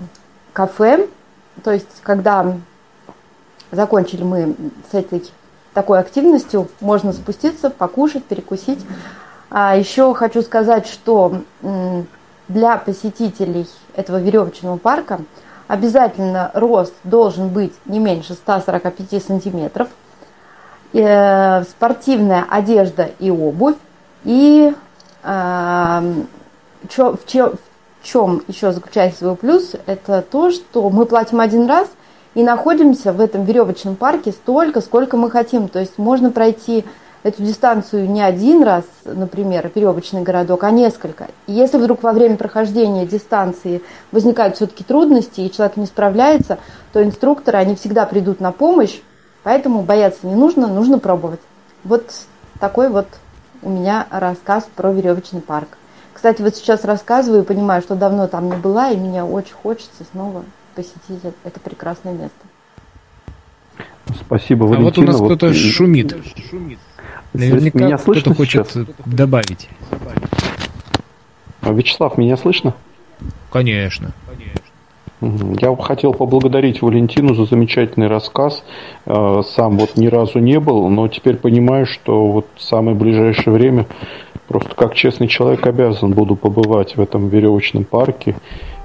[0.52, 1.06] кафе,
[1.62, 2.56] то есть когда
[3.70, 4.56] закончили мы
[4.90, 5.22] с этой
[5.74, 8.80] такой активностью, можно спуститься, покушать, перекусить.
[9.54, 11.42] А еще хочу сказать, что
[12.48, 15.20] для посетителей этого веревочного парка
[15.68, 19.88] обязательно рост должен быть не меньше 145 сантиметров,
[20.94, 23.76] э, спортивная одежда и обувь,
[24.24, 24.74] и
[25.22, 26.12] э,
[26.82, 31.88] в чем еще заключается свой плюс, это то, что мы платим один раз
[32.34, 35.68] и находимся в этом веревочном парке столько, сколько мы хотим.
[35.68, 36.86] То есть можно пройти
[37.22, 41.28] эту дистанцию не один раз, например, веревочный городок, а несколько.
[41.46, 46.58] И если вдруг во время прохождения дистанции возникают все-таки трудности, и человек не справляется,
[46.92, 49.00] то инструкторы, они всегда придут на помощь,
[49.44, 51.40] поэтому бояться не нужно, нужно пробовать.
[51.84, 52.04] Вот
[52.58, 53.06] такой вот
[53.62, 55.78] у меня рассказ про веревочный парк.
[56.12, 60.04] Кстати, вот сейчас рассказываю и понимаю, что давно там не была, и мне очень хочется
[60.12, 60.44] снова
[60.74, 62.36] посетить это прекрасное место.
[64.20, 64.84] Спасибо, А Валентина.
[64.84, 66.16] вот у нас кто-то и- шумит.
[67.32, 68.86] Наверняка Меня слышно кто-то хочет сейчас?
[69.06, 69.68] добавить.
[71.62, 72.74] А, Вячеслав, меня слышно?
[73.50, 74.12] Конечно.
[75.20, 78.64] Я бы хотел поблагодарить Валентину за замечательный рассказ.
[79.06, 83.52] Э, Сам вот ни разу не был, но теперь понимаю, что вот в самое ближайшее
[83.54, 83.86] время
[84.52, 88.36] просто как честный человек обязан буду побывать в этом веревочном парке.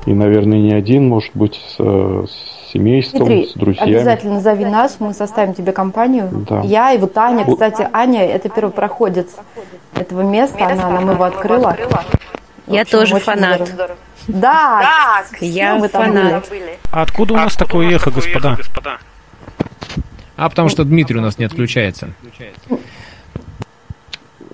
[0.05, 3.95] И, наверное, не один, может быть, с, с семейством, Дмитрий, с друзьями.
[3.95, 6.29] обязательно зови нас, мы составим тебе компанию.
[6.49, 6.61] Да.
[6.61, 9.35] Я и вот Аня, кстати, Аня, это первопроходец
[9.95, 11.75] этого места, она нам его открыла.
[12.67, 13.67] Я общем, тоже фанат.
[13.67, 13.97] здорово.
[14.27, 16.49] Да, Я мы там фанат.
[16.49, 16.77] были.
[16.91, 18.57] А откуда у нас такое эхо, господа?
[20.35, 22.09] А потому что Дмитрий у нас не отключается.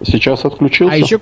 [0.04, 0.94] Сейчас отключился.
[0.94, 1.20] А еще,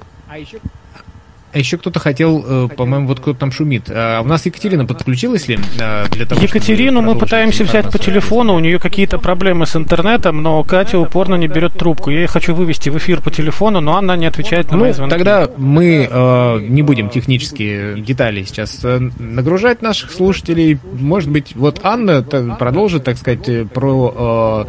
[1.53, 3.89] а еще кто-то хотел, э, по-моему, вот кто-то там шумит.
[3.89, 8.55] А у нас Екатерина подключилась ли э, для того, Екатерину мы пытаемся взять по телефону,
[8.55, 12.09] у нее какие-то проблемы с интернетом, но Катя упорно не берет трубку.
[12.09, 14.93] Я ее хочу вывести в эфир по телефону, но Анна не отвечает на мои Ну,
[14.95, 15.13] звонки.
[15.13, 20.79] тогда мы э, не будем технические детали сейчас э, нагружать наших слушателей.
[20.93, 24.65] Может быть, вот Анна продолжит, так сказать, про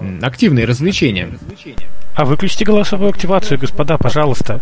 [0.00, 1.30] э, активные развлечения.
[2.16, 4.58] А выключите голосовую активацию, господа, пожалуйста.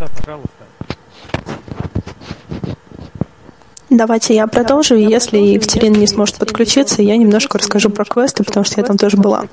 [3.90, 8.64] Давайте я продолжу, и если Екатерина не сможет подключиться, я немножко расскажу про квесты, потому
[8.64, 9.44] что я там тоже была.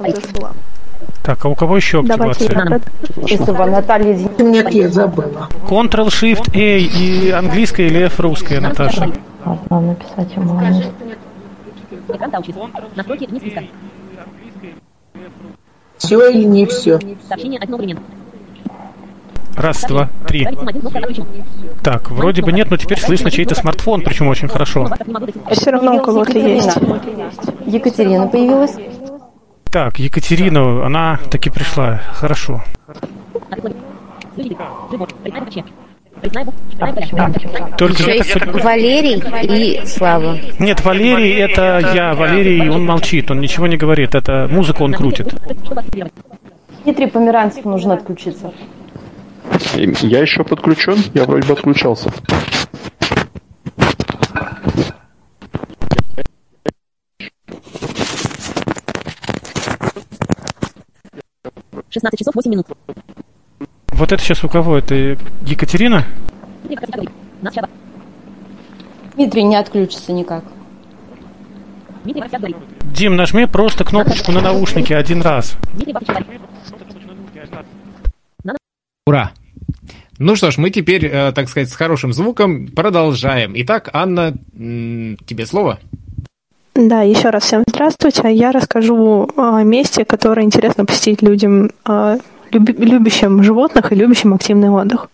[1.23, 3.67] Так, а у кого еще Давайте я активация?
[3.67, 5.47] Наталья Нет, я забыла.
[5.69, 9.11] Ctrl-Shift-A и английская или F русская, Наташа?
[9.69, 10.57] Написать ему.
[10.57, 10.85] Аню.
[12.07, 12.31] Экран.
[12.95, 13.43] Настройки вниз.
[16.01, 16.99] Все или не все?
[17.27, 18.09] Сообщение от нового элемента.
[19.55, 20.47] Раз, два, три.
[21.83, 24.89] Так, вроде бы нет, но теперь слышно чей-то смартфон, причем очень хорошо.
[25.51, 26.75] Все равно у кого-то есть.
[27.67, 28.73] Екатерина появилась.
[29.65, 32.01] Так, Екатерина, она таки пришла.
[32.13, 32.63] Хорошо.
[37.77, 40.37] Только я так понимаю- Валерий и Слава.
[40.59, 42.13] Нет, Валерий это я.
[42.13, 44.15] Валерий, он молчит, он ничего не говорит.
[44.15, 45.33] Это музыку он крутит.
[46.83, 48.51] Дмитрий Померанцев нужно отключиться.
[49.75, 50.97] Я еще подключен?
[51.13, 52.11] Я вроде бы отключался.
[61.89, 62.67] 16 часов 8 минут.
[64.01, 64.79] Вот это сейчас у кого?
[64.79, 66.07] Это Екатерина?
[69.13, 70.43] Дмитрий, не отключится никак.
[72.83, 75.55] Дим, нажми просто кнопочку на наушнике один раз.
[79.05, 79.33] Ура!
[80.17, 83.53] Ну что ж, мы теперь, э, так сказать, с хорошим звуком продолжаем.
[83.53, 85.77] Итак, Анна, тебе слово.
[86.73, 88.33] Да, еще раз всем здравствуйте.
[88.33, 92.17] Я расскажу о месте, которое интересно посетить людям, а,
[92.51, 95.09] любящим животных и любящим активный отдых.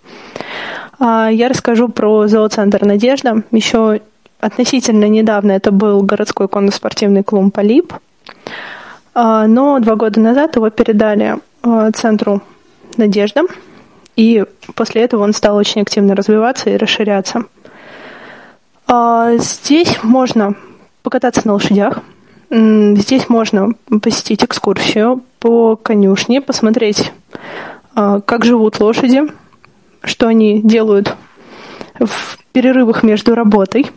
[1.00, 3.44] А, Я расскажу про зооцентр «Надежда».
[3.52, 4.02] Еще
[4.40, 7.94] относительно недавно это был городской конно-спортивный клуб «Полип»,
[9.14, 12.42] А, но два года назад его передали а, центру
[12.98, 13.44] «Надежда»,
[14.16, 17.46] и после этого он стал очень активно развиваться и расширяться.
[18.90, 20.56] Здесь можно
[21.04, 22.00] покататься на лошадях.
[22.50, 27.12] Здесь можно посетить экскурсию по конюшне, посмотреть,
[27.94, 29.24] как живут лошади,
[30.04, 31.16] что они делают
[32.00, 33.88] в перерывах между работой.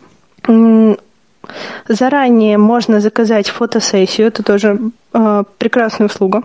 [1.87, 4.79] Заранее можно заказать фотосессию, это тоже
[5.13, 6.43] а, прекрасная услуга.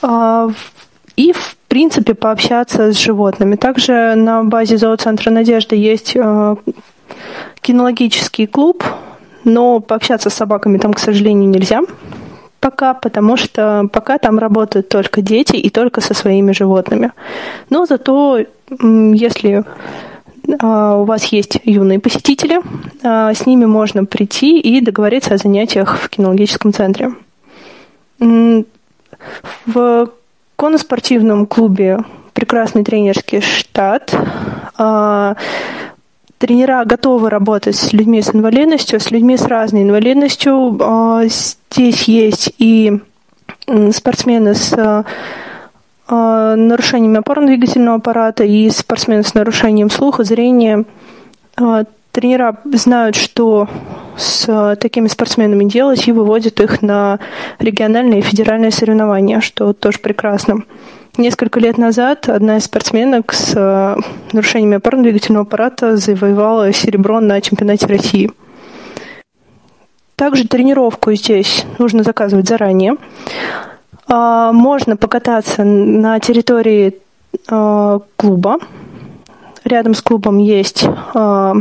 [0.00, 0.48] А,
[1.16, 3.56] И, в принципе, пообщаться с животными.
[3.56, 6.56] Также на базе зооцентра «Надежда» есть а,
[7.60, 8.84] кинологический клуб,
[9.44, 11.80] но пообщаться с собаками там, к сожалению, нельзя
[12.64, 17.12] пока, потому что пока там работают только дети и только со своими животными.
[17.68, 18.38] Но зато,
[18.80, 19.64] если
[20.60, 22.62] а, у вас есть юные посетители,
[23.02, 27.12] а, с ними можно прийти и договориться о занятиях в кинологическом центре.
[29.66, 30.08] В
[30.56, 31.98] конноспортивном клубе
[32.32, 34.16] прекрасный тренерский штат.
[36.44, 40.76] А, тренера готовы работать с людьми с инвалидностью, с людьми с разной инвалидностью.
[40.80, 43.00] А, здесь есть и
[43.92, 45.04] спортсмены с
[46.06, 50.84] а, нарушениями опорно-двигательного аппарата и спортсмены с нарушением слуха, зрения.
[51.56, 53.68] А, тренера знают, что
[54.16, 57.20] с такими спортсменами делать и выводят их на
[57.58, 60.64] региональные и федеральные соревнования, что тоже прекрасно.
[61.16, 63.96] Несколько лет назад одна из спортсменок с э,
[64.32, 68.32] нарушениями опорно-двигательного аппарата завоевала серебро на чемпионате России.
[70.16, 72.96] Также тренировку здесь нужно заказывать заранее.
[74.08, 76.98] А, можно покататься на территории
[77.48, 78.58] э, клуба.
[79.62, 80.84] Рядом с клубом есть
[81.14, 81.52] э,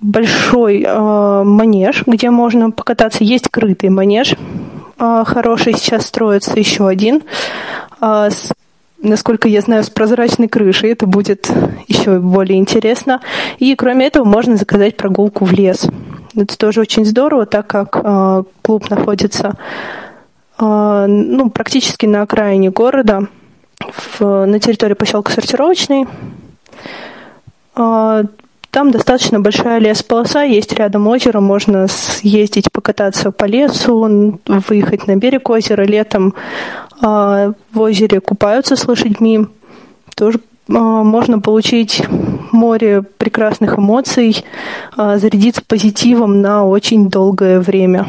[0.00, 3.24] большой манеж, где можно покататься.
[3.24, 4.36] Есть крытый манеж,
[4.98, 7.22] хороший сейчас строится еще один.
[8.00, 8.52] А, с,
[9.00, 10.92] насколько я знаю, с прозрачной крышей.
[10.92, 11.50] Это будет
[11.86, 13.20] еще более интересно.
[13.58, 15.88] И кроме этого можно заказать прогулку в лес.
[16.36, 19.56] Это тоже очень здорово, так как э, клуб находится
[20.60, 23.28] ну, практически на окраине города,
[23.80, 26.06] в, на территории поселка Сортировочный.
[28.70, 35.48] Там достаточно большая лесополоса, есть рядом озеро, можно съездить покататься по лесу, выехать на берег
[35.48, 36.34] озера летом,
[37.00, 39.46] а, в озере купаются с лошадьми.
[40.14, 42.02] Тоже а, можно получить
[42.52, 44.44] море прекрасных эмоций,
[44.96, 48.06] а, зарядиться позитивом на очень долгое время.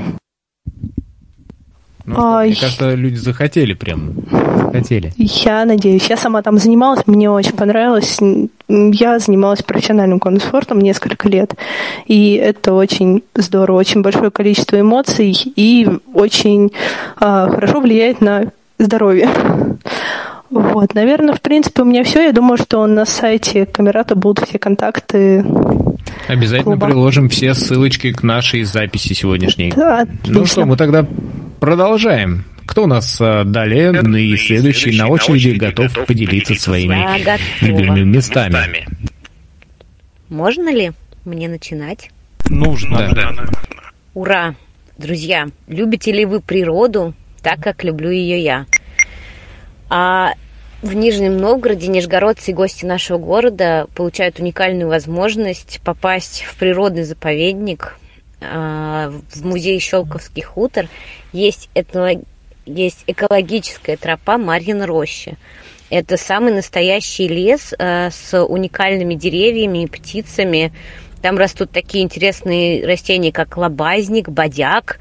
[2.10, 4.14] Ну, что, мне кажется, люди захотели прям.
[4.32, 5.14] Захотели.
[5.18, 6.10] Я надеюсь.
[6.10, 8.20] Я сама там занималась, мне очень понравилось.
[8.68, 11.54] Я занималась профессиональным конноспортом несколько лет.
[12.06, 16.72] И это очень здорово, очень большое количество эмоций и очень
[17.18, 19.30] а, хорошо влияет на здоровья.
[20.50, 22.24] Вот, наверное, в принципе, у меня все.
[22.24, 25.46] Я думаю, что на сайте Камерата будут все контакты.
[26.28, 26.88] Обязательно клуба.
[26.88, 29.72] приложим все ссылочки к нашей записи сегодняшней.
[29.76, 31.06] Да, ну что, мы тогда
[31.60, 32.46] продолжаем.
[32.66, 37.06] Кто у нас а, далее и следующий на очереди готов поделиться своими
[37.66, 38.88] любимыми местами?
[40.30, 40.92] Можно ли
[41.26, 42.12] мне начинать?
[42.50, 43.12] Нужно.
[43.14, 43.34] Да.
[44.14, 44.56] Ура!
[44.98, 47.14] Друзья, любите ли вы природу?
[47.42, 48.66] так, как люблю ее я.
[49.90, 50.34] А
[50.82, 57.98] в Нижнем Новгороде нижегородцы и гости нашего города получают уникальную возможность попасть в природный заповедник,
[58.40, 60.88] в музей Щелковский хутор.
[61.34, 62.22] Есть, это,
[62.66, 65.38] есть экологическая тропа Марьин роща.
[65.90, 70.72] Это самый настоящий лес а, с уникальными деревьями и птицами.
[71.22, 75.00] Там растут такие интересные растения, как лобазник, бодяк,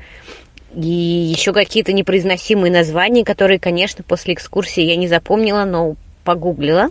[0.75, 6.89] и еще какие-то непроизносимые названия, которые, конечно, после экскурсии я не запомнила, но погуглила.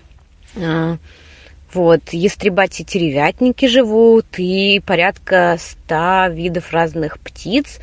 [1.78, 7.80] Вот, ястребати теревятники живут, и порядка ста видов разных птиц.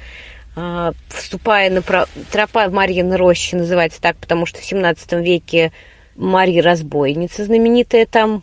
[0.56, 2.06] А, вступая на про...
[2.32, 5.70] тропа Марьиной рощи называется так, потому что в 17 веке
[6.16, 8.42] Марья Разбойница знаменитая там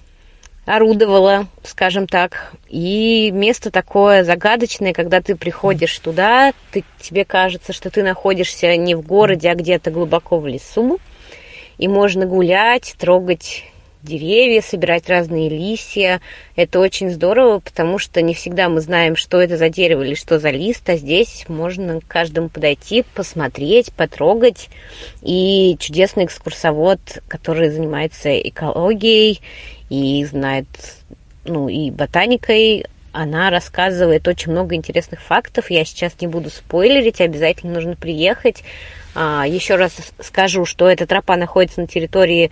[0.65, 2.53] орудовала, скажем так.
[2.69, 8.95] И место такое загадочное, когда ты приходишь туда, ты, тебе кажется, что ты находишься не
[8.95, 10.97] в городе, а где-то глубоко в лесу.
[11.77, 13.65] И можно гулять, трогать
[14.03, 16.21] деревья, собирать разные листья.
[16.55, 20.39] Это очень здорово, потому что не всегда мы знаем, что это за дерево или что
[20.39, 24.69] за лист, а здесь можно к каждому подойти, посмотреть, потрогать.
[25.21, 29.41] И чудесный экскурсовод, который занимается экологией
[29.89, 30.67] и знает,
[31.45, 35.69] ну, и ботаникой, она рассказывает очень много интересных фактов.
[35.69, 38.63] Я сейчас не буду спойлерить, обязательно нужно приехать.
[39.13, 42.51] А, еще раз скажу, что эта тропа находится на территории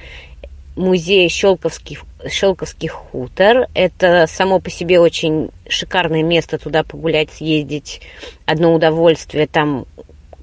[0.76, 3.68] музея Щелковский, Щелковский хутор.
[3.74, 8.02] Это само по себе очень шикарное место туда погулять, съездить.
[8.46, 9.48] Одно удовольствие.
[9.48, 9.86] Там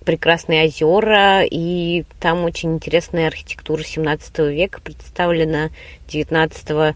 [0.05, 5.70] прекрасные озера, и там очень интересная архитектура 17 века представлена,
[6.09, 6.95] 19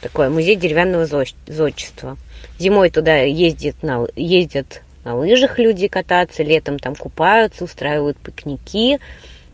[0.00, 1.06] такой музей деревянного
[1.46, 2.18] зодчества.
[2.58, 8.98] Зимой туда ездят на, ездят на лыжах люди кататься, летом там купаются, устраивают пикники,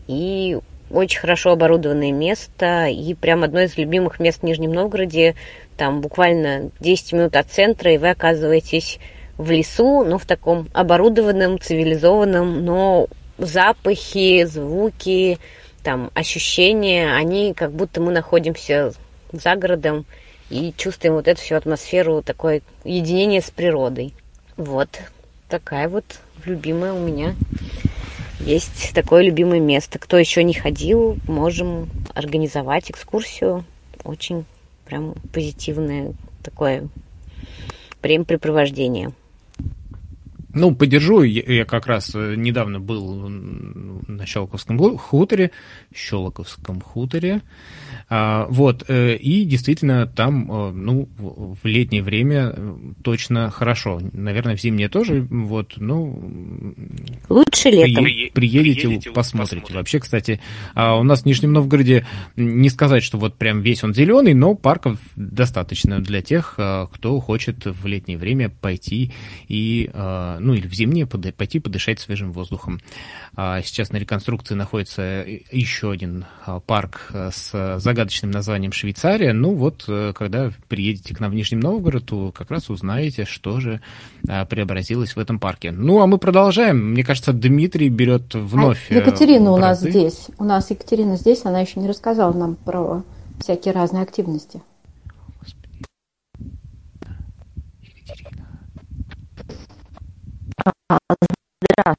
[0.07, 0.57] и
[0.89, 5.35] очень хорошо оборудованное место, и прям одно из любимых мест в Нижнем Новгороде,
[5.75, 8.99] там буквально 10 минут от центра, и вы оказываетесь
[9.37, 13.07] в лесу, но в таком оборудованном, цивилизованном, но
[13.37, 15.37] запахи, звуки,
[15.83, 18.93] там ощущения, они как будто мы находимся
[19.31, 20.05] за городом
[20.49, 24.13] и чувствуем вот эту всю атмосферу, такое единение с природой.
[24.55, 24.89] Вот
[25.49, 26.05] такая вот
[26.45, 27.35] любимая у меня
[28.39, 29.99] есть такое любимое место.
[29.99, 33.65] Кто еще не ходил, можем организовать экскурсию.
[34.03, 34.45] Очень
[34.85, 36.13] прям позитивная
[36.43, 36.87] такое
[38.01, 39.11] времяпрепровождение.
[40.53, 41.21] Ну, поддержу.
[41.23, 45.51] Я как раз э, недавно был на Щелковском ху- хуторе,
[45.93, 47.41] Щелоковском хуторе.
[48.09, 53.99] А, вот, э, и действительно там, э, ну, в летнее время э, точно хорошо.
[54.13, 56.73] Наверное, в зимнее тоже, вот, ну...
[57.27, 58.05] Лучше летом.
[58.05, 59.73] прие- Приедете, посмотрите.
[59.73, 60.39] Вообще, кстати,
[60.73, 62.05] а у нас в Нижнем Новгороде
[62.37, 67.65] не сказать, что вот прям весь он зеленый, но парков достаточно для тех, кто хочет
[67.65, 69.11] в летнее время пойти
[69.49, 72.79] и, ну, или в зимнее пойти подышать свежим воздухом.
[73.35, 76.25] А Сейчас на реконструкции находится еще один
[76.65, 79.33] парк с загадочным названием Швейцария.
[79.33, 83.59] Ну вот, э, когда приедете к нам в Нижний Новгород, то как раз узнаете, что
[83.59, 83.81] же
[84.29, 85.71] а, преобразилось в этом парке.
[85.71, 86.91] Ну, а мы продолжаем.
[86.91, 88.91] Мне кажется, Дмитрий берет вновь...
[88.91, 90.27] А э, Екатерина у нас здесь.
[90.37, 93.01] У нас Екатерина здесь, она еще не рассказала нам про
[93.39, 94.61] всякие разные активности.
[101.59, 101.96] Здравствуйте.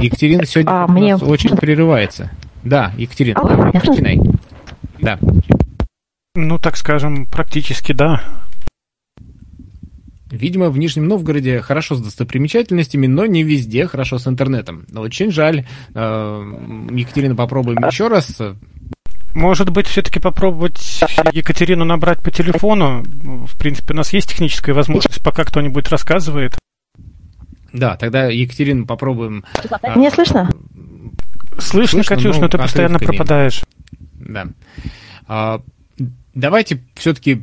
[0.00, 2.30] Екатерина сегодня А, у мне- нас очень прерывается.
[2.64, 4.18] Да, Екатерина, А, начинай.
[5.00, 5.18] Да.
[6.34, 8.22] Ну, так скажем, практически да.
[10.30, 14.84] Видимо, в Нижнем Новгороде хорошо с достопримечательностями, но не везде хорошо с интернетом.
[14.88, 15.66] Но Очень жаль.
[15.92, 18.38] Э, Екатерина, попробуем еще раз.
[19.34, 21.00] Может быть, все-таки попробовать
[21.32, 23.02] Екатерину набрать по телефону.
[23.46, 26.56] В принципе, у нас есть техническая возможность, пока кто-нибудь рассказывает.
[27.72, 29.44] Да, тогда, Екатерина, попробуем...
[29.82, 30.50] а, Меня слышно?
[31.58, 33.62] Слышно, Катюш, но ты постоянно пропадаешь.
[34.14, 34.48] Да.
[35.26, 35.62] А,
[36.34, 37.42] давайте все-таки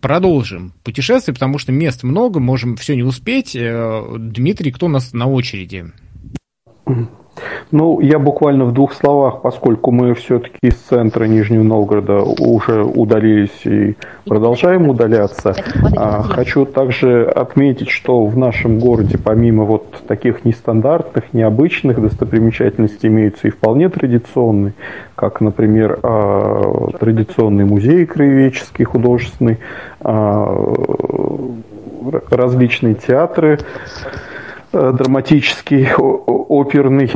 [0.00, 3.56] продолжим путешествие, потому что мест много, можем все не успеть.
[3.56, 5.92] Э, Дмитрий, кто у нас на очереди?
[7.70, 13.64] Ну, я буквально в двух словах, поскольку мы все-таки из центра Нижнего Новгорода уже удалились
[13.64, 15.54] и продолжаем удаляться,
[15.96, 23.48] а, хочу также отметить, что в нашем городе помимо вот таких нестандартных, необычных достопримечательностей имеются
[23.48, 24.74] и вполне традиционные,
[25.14, 29.58] как, например, а, традиционный музей краеведческий, художественный,
[30.00, 30.48] а,
[32.30, 33.58] различные театры,
[34.72, 37.10] драматический, о- о- оперный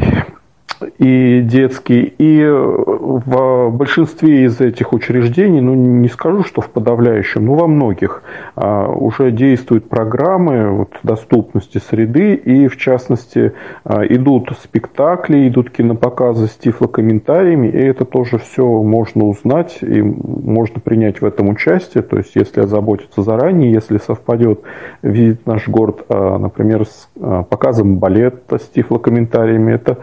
[0.98, 2.14] и детский.
[2.18, 7.66] И э, в большинстве из этих учреждений, ну не скажу, что в подавляющем, но во
[7.66, 8.22] многих
[8.56, 13.52] а, уже действуют программы вот, доступности среды, и в частности
[13.84, 20.80] а, идут спектакли, идут кинопоказы с тифлокомментариями, и это тоже все можно узнать, и можно
[20.80, 24.60] принять в этом участие, то есть если озаботиться заранее, если совпадет
[25.02, 27.08] визит в наш город, а, например, с
[27.48, 29.98] показом балета с тифлокомментариями, это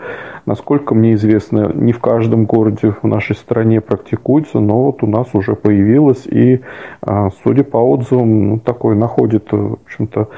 [0.50, 5.28] Насколько мне известно, не в каждом городе в нашей стране практикуется, но вот у нас
[5.34, 6.62] уже появилось, и,
[7.02, 10.30] а, судя по отзывам, ну, такой находит, э, в общем-то,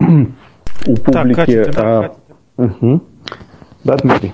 [0.00, 1.34] у публики...
[1.34, 2.12] Катя, ты а,
[2.56, 3.02] мгм.
[3.84, 4.32] Да, Дмитрий?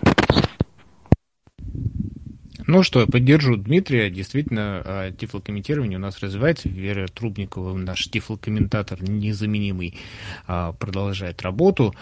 [2.66, 4.08] Ну что, поддержу Дмитрия.
[4.08, 6.68] Действительно, а, тифлокомментирование у нас развивается.
[6.70, 9.98] Вера Трубникова, наш тифлокомментатор незаменимый,
[10.46, 11.94] а, продолжает работу.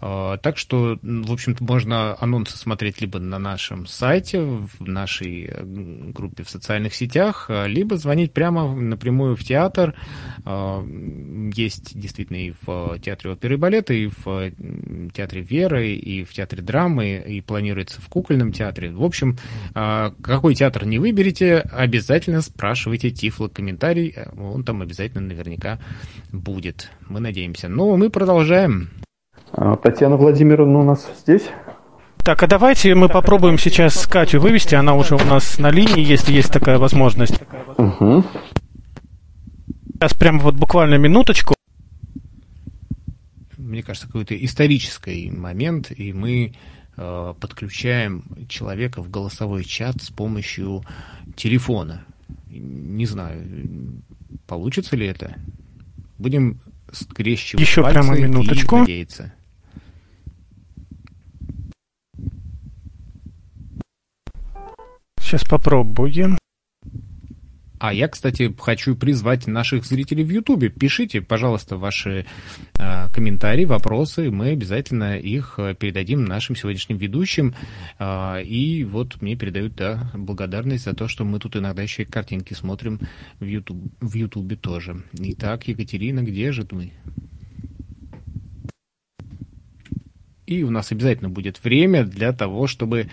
[0.00, 5.52] А, Так что, в общем-то, можно анонсы смотреть либо на нашем сайте, в нашей
[6.12, 9.94] группе в социальных сетях, либо звонить прямо напрямую в театр.
[10.46, 14.52] Есть действительно и в театре оперы и балета, и в
[15.12, 18.90] театре Веры, и в театре драмы, и планируется в кукольном театре.
[18.90, 19.36] В общем,
[20.22, 25.78] какой театр не выберете, обязательно спрашивайте Тифло комментарий, он там обязательно наверняка
[26.32, 26.90] будет.
[27.08, 27.68] Мы надеемся.
[27.68, 28.90] Ну, мы продолжаем.
[29.52, 31.48] А, Татьяна Владимировна у нас здесь?
[32.28, 34.74] Так, а давайте мы попробуем сейчас Катю вывести.
[34.74, 37.40] Она уже у нас на линии, если есть такая возможность.
[37.78, 38.24] Угу.
[39.94, 41.54] Сейчас прямо вот буквально минуточку.
[43.56, 46.52] Мне кажется, какой-то исторический момент, и мы
[47.40, 50.82] подключаем человека в голосовой чат с помощью
[51.36, 52.04] телефона.
[52.48, 54.02] Не знаю,
[54.46, 55.36] получится ли это.
[56.18, 58.78] Будем скрещивать Еще пальцы прямо и минуточку.
[58.78, 59.32] надеяться.
[65.20, 66.38] Сейчас попробуем.
[67.78, 70.68] А я, кстати, хочу призвать наших зрителей в Ютубе.
[70.68, 72.26] Пишите, пожалуйста, ваши
[72.78, 74.30] э, комментарии, вопросы.
[74.30, 77.54] Мы обязательно их э, передадим нашим сегодняшним ведущим.
[77.98, 82.06] А, и вот мне передают да, благодарность за то, что мы тут иногда еще и
[82.06, 83.00] картинки смотрим
[83.38, 85.02] в, Ютуб, в Ютубе тоже.
[85.12, 86.92] Итак, Екатерина, где же ты?
[90.46, 93.08] И у нас обязательно будет время для того, чтобы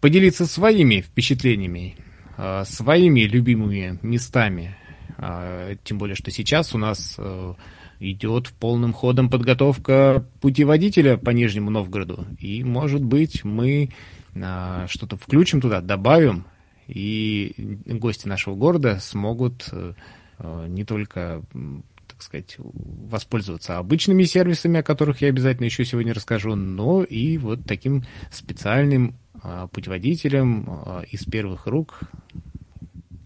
[0.00, 1.96] поделиться своими впечатлениями
[2.36, 4.76] э, своими любимыми местами.
[5.18, 7.54] Э, тем более, что сейчас у нас э,
[8.00, 12.26] идет полным ходом подготовка путеводителя по Нижнему Новгороду.
[12.38, 13.90] И, может быть, мы
[14.34, 16.44] э, что-то включим туда, добавим,
[16.86, 19.94] и гости нашего города смогут э,
[20.38, 21.42] э, не только
[22.08, 27.66] так сказать, воспользоваться обычными сервисами, о которых я обязательно еще сегодня расскажу, но и вот
[27.66, 29.16] таким специальным
[29.72, 32.00] путеводителем а, из первых рук.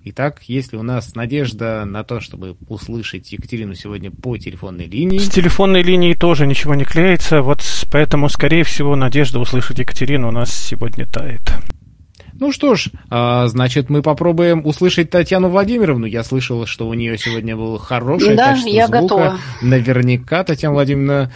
[0.02, 5.18] Итак, если у нас надежда на то, чтобы услышать Екатерину сегодня по телефонной линии...
[5.18, 10.32] С телефонной линии тоже ничего не клеится, вот поэтому, скорее всего, надежда услышать Екатерину у
[10.32, 11.42] нас сегодня тает.
[12.40, 16.06] Ну что ж, а, значит, мы попробуем услышать Татьяну Владимировну.
[16.06, 19.02] Я слышал, что у нее сегодня был хороший да, качество я звука.
[19.02, 19.38] готова.
[19.60, 21.32] Наверняка Татьяна Владимировна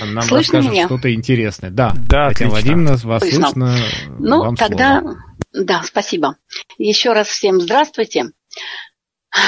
[0.00, 0.86] нам Слышно расскажет меня?
[0.86, 1.70] что-то интересное.
[1.70, 2.48] Да, Да, Татьяна отлично.
[2.48, 3.40] Владимировна, вас Слышно.
[3.46, 3.76] слышно.
[4.18, 5.16] Ну, Вам тогда, слово.
[5.52, 6.36] да, спасибо.
[6.76, 8.32] Еще раз всем здравствуйте.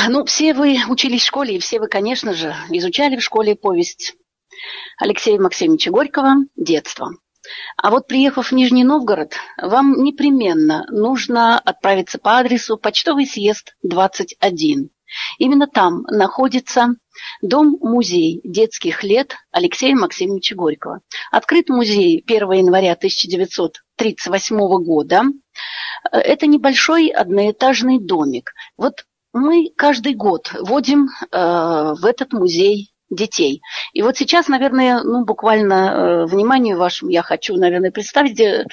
[0.09, 4.15] Ну, все вы учились в школе, и все вы, конечно же, изучали в школе повесть
[4.99, 7.11] Алексея Максимовича Горького «Детство».
[7.77, 14.91] А вот приехав в Нижний Новгород, вам непременно нужно отправиться по адресу почтовый съезд 21.
[15.39, 16.95] Именно там находится
[17.43, 21.01] дом-музей детских лет Алексея Максимовича Горького.
[21.31, 25.23] Открыт музей 1 января 1938 года.
[26.11, 28.53] Это небольшой одноэтажный домик.
[28.77, 33.61] Вот мы каждый год водим э, в этот музей детей.
[33.93, 38.67] И вот сейчас, наверное, ну, буквально э, вниманию вашему я хочу, наверное, представить э,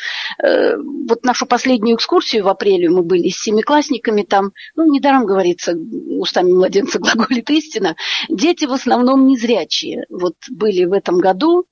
[0.44, 2.90] э, вот нашу последнюю экскурсию в апреле.
[2.90, 4.52] Мы были с семиклассниками там.
[4.76, 7.96] Ну, недаром говорится, устами младенца глаголит истина.
[8.30, 10.06] Дети в основном незрячие.
[10.10, 11.66] Вот были в этом году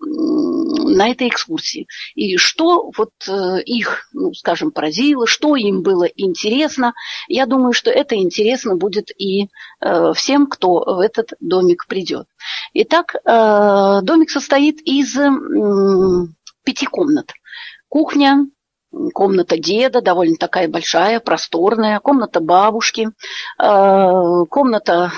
[0.76, 1.88] на этой экскурсии.
[2.16, 6.94] И что вот э, их, ну, скажем, поразило, что им было интересно,
[7.28, 9.50] я думаю, что это интересно будет и
[9.82, 12.28] э, всем, кто в этот домик придет.
[12.74, 15.16] Итак, э, домик состоит из
[16.64, 17.32] пяти комнат.
[17.90, 18.48] Кухня,
[19.14, 23.10] комната деда, довольно такая большая, просторная, комната бабушки,
[23.58, 25.12] комната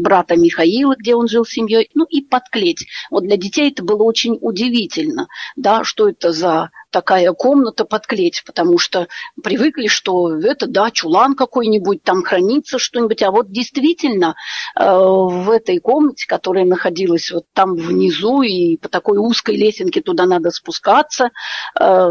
[0.00, 2.86] брата Михаила, где он жил с семьей, ну и подклеть.
[3.10, 8.42] Вот для детей это было очень удивительно, да, что это за такая комната под клеть,
[8.44, 9.08] потому что
[9.42, 14.34] привыкли, что это, да, чулан какой-нибудь, там хранится что-нибудь, а вот действительно
[14.78, 20.26] э, в этой комнате, которая находилась вот там внизу, и по такой узкой лесенке туда
[20.26, 21.30] надо спускаться,
[21.78, 22.08] э,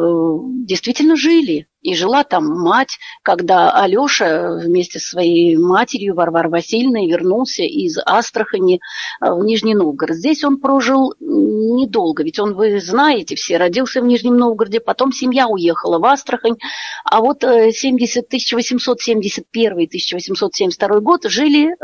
[0.65, 1.67] действительно жили.
[1.81, 8.81] И жила там мать, когда Алеша вместе со своей матерью Варварой Васильевной вернулся из Астрахани
[9.21, 10.17] э, в Нижний Новгород.
[10.17, 15.47] Здесь он прожил недолго, ведь он, вы знаете, все родился в Нижнем Новгороде, потом семья
[15.47, 16.57] уехала в Астрахань,
[17.05, 21.75] а вот э, 70, 1871-1872 год жили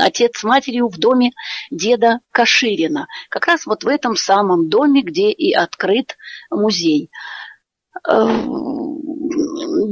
[0.00, 1.32] отец с матерью в доме
[1.70, 3.08] деда Каширина.
[3.28, 6.16] Как раз вот в этом самом доме, где и открыт
[6.50, 7.10] музей.
[8.08, 8.26] Э,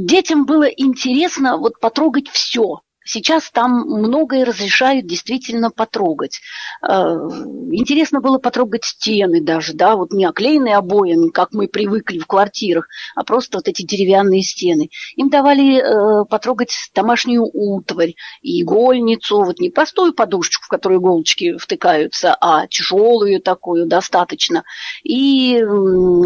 [0.06, 2.80] Детям было интересно вот потрогать все.
[3.06, 6.40] Сейчас там многое разрешают действительно потрогать.
[6.82, 7.16] Э,
[7.70, 12.86] Интересно было потрогать стены даже, да, вот не оклеенные обоями, как мы привыкли в квартирах,
[13.14, 14.88] а просто вот эти деревянные стены.
[15.16, 22.36] Им давали э, потрогать домашнюю утварь, игольницу, вот не простую подушечку, в которую иголочки втыкаются,
[22.40, 24.64] а тяжелую такую достаточно,
[25.02, 25.62] и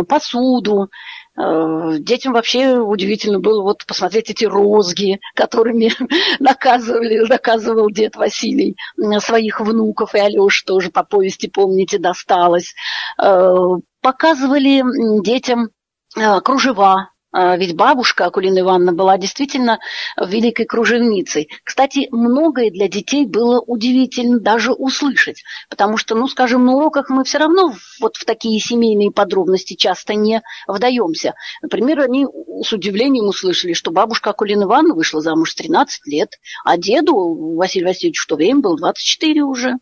[0.08, 0.90] посуду.
[1.38, 5.92] Э, Детям вообще удивительно было вот посмотреть эти розги, которыми
[6.40, 8.76] наказывали, наказывал дед Василий
[9.20, 12.74] своих внуков, и Алёше тоже по повести, помните, досталось.
[13.22, 13.56] Э,
[14.00, 14.82] Показывали
[15.22, 15.70] детям
[16.16, 19.78] э, кружева, Ведь бабушка Акулина Ивановна была действительно
[20.16, 21.48] великой кружевницей.
[21.62, 27.24] Кстати, многое для детей было удивительно даже услышать, потому что, ну, скажем, на уроках мы
[27.24, 31.34] все равно вот в такие семейные подробности часто не вдаемся.
[31.60, 32.26] Например, они
[32.62, 36.30] с удивлением услышали, что бабушка Акулина Ивановна вышла замуж в 13 лет,
[36.64, 39.78] а деду Василию Васильевичу в то время было 24 уже,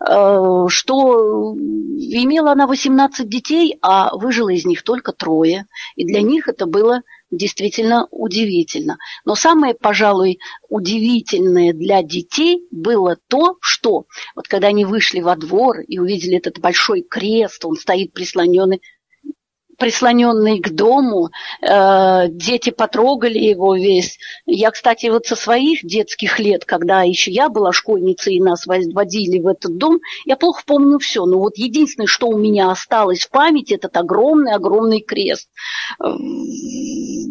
[0.00, 5.66] Э, что имела она 18 детей, а выжило из них только трое.
[5.96, 6.81] И для них это было
[7.30, 8.98] действительно удивительно.
[9.24, 15.80] Но самое, пожалуй, удивительное для детей было то, что вот когда они вышли во двор
[15.80, 18.82] и увидели этот большой крест, он стоит прислоненный
[19.82, 21.30] прислоненный к дому,
[21.60, 24.16] э, дети потрогали его весь.
[24.46, 29.40] Я, кстати, вот со своих детских лет, когда еще я была школьницей и нас водили
[29.40, 31.26] в этот дом, я плохо помню все.
[31.26, 35.48] Но вот единственное, что у меня осталось в памяти, этот огромный-огромный крест.
[35.98, 36.12] Э,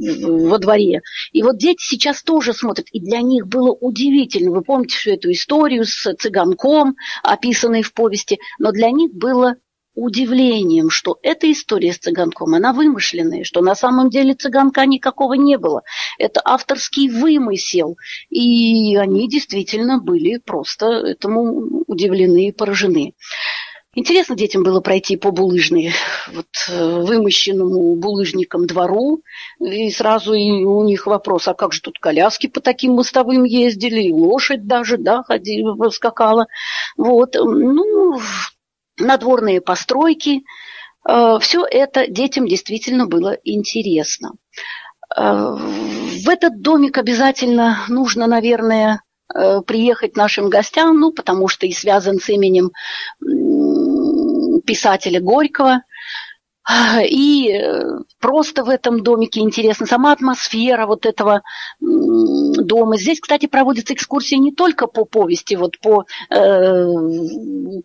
[0.02, 1.02] во дворе.
[1.32, 4.52] И вот дети сейчас тоже смотрят, и для них было удивительно.
[4.52, 9.56] Вы помните всю эту историю с цыганком, описанной в повести, но для них было
[9.96, 15.58] удивлением, что эта история с цыганком, она вымышленная, что на самом деле цыганка никакого не
[15.58, 15.84] было.
[16.18, 17.98] Это авторский вымысел.
[18.30, 23.14] И они действительно были просто этому удивлены и поражены.
[23.94, 25.92] Интересно детям было пройти по булыжной,
[26.32, 29.22] вот, э, вымощенному булыжником двору,
[29.60, 34.04] и сразу и у них вопрос, а как же тут коляски по таким мостовым ездили,
[34.04, 36.48] и лошадь даже, да, ходила, скакала.
[36.96, 38.18] Вот, ну,
[39.02, 40.44] надворные постройки,
[41.08, 44.34] э, все это детям действительно было интересно.
[45.16, 49.02] Э, в этот домик обязательно нужно, наверное,
[49.66, 52.72] приехать нашим гостям, ну, потому что и связан с именем
[54.66, 55.84] писателя Горького.
[57.04, 57.82] И э,
[58.20, 61.42] просто в этом домике интересна сама атмосфера вот этого
[61.80, 62.98] дома.
[62.98, 66.86] Здесь, кстати, проводятся экскурсии не только по повести, вот по э,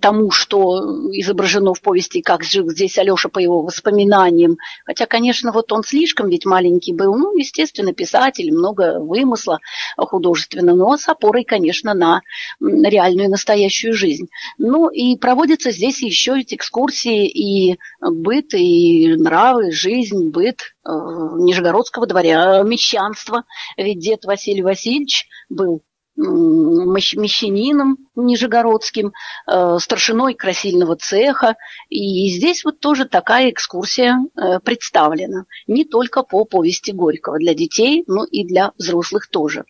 [0.00, 0.80] тому, что
[1.12, 4.58] изображено в повести, как жил здесь Алеша по его воспоминаниям.
[4.84, 7.16] Хотя, конечно, вот он слишком ведь маленький был.
[7.16, 9.60] Ну, естественно, писатель, много вымысла
[9.96, 12.20] художественного, но с опорой, конечно, на
[12.60, 14.28] реальную настоящую жизнь.
[14.58, 22.06] Ну, и проводятся здесь еще эти экскурсии и быт, и нравы, жизнь, быт э, Нижегородского
[22.06, 23.44] дворя, мещанства.
[23.76, 25.82] Ведь дед Василий Васильевич был
[26.16, 29.12] мещанином нижегородским,
[29.46, 31.56] э, старшиной красильного цеха.
[31.90, 35.44] И здесь вот тоже такая экскурсия э, представлена.
[35.66, 39.64] Не только по повести Горького для детей, но и для взрослых тоже.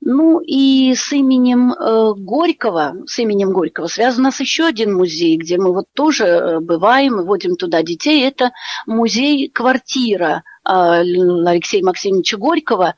[0.00, 5.36] Ну и с именем э, Горького, с именем Горького связан у нас еще один музей,
[5.36, 8.26] где мы вот тоже э, бываем и водим туда детей.
[8.26, 8.52] Это
[8.86, 12.94] музей-квартира э, Алексея Максимовича Горького.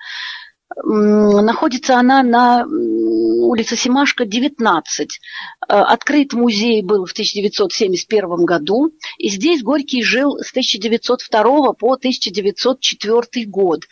[0.76, 5.20] Находится она на улице Семашко, 19.
[5.60, 13.84] Открыт музей был в 1971 году, и здесь Горький жил с 1902 по 1904 год.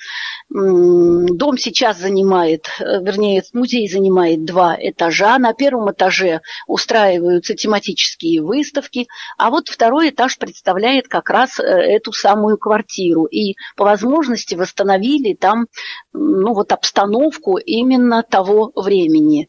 [0.51, 5.39] Дом сейчас занимает, э, вернее, музей занимает два этажа.
[5.39, 9.09] На первом этаже устраиваются тематические выставки,
[9.39, 13.25] а вот второй этаж представляет как раз э, эту самую квартиру.
[13.25, 15.67] И по возможности восстановили там
[16.13, 19.49] ну, вот обстановку именно того времени.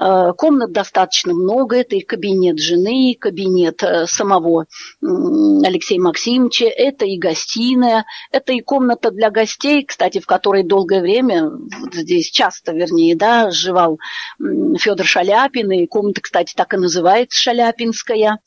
[0.00, 1.76] Э, комнат достаточно много.
[1.76, 4.66] Это и кабинет жены, и кабинет самого
[5.02, 11.50] Алексея Максимовича, это и гостиная, это и комната для гостей, кстати, в которой долгое время,
[11.50, 13.98] вот здесь часто, вернее, да, жевал
[14.38, 18.40] Федор Шаляпин, и комната, кстати, так и называется Шаляпинская.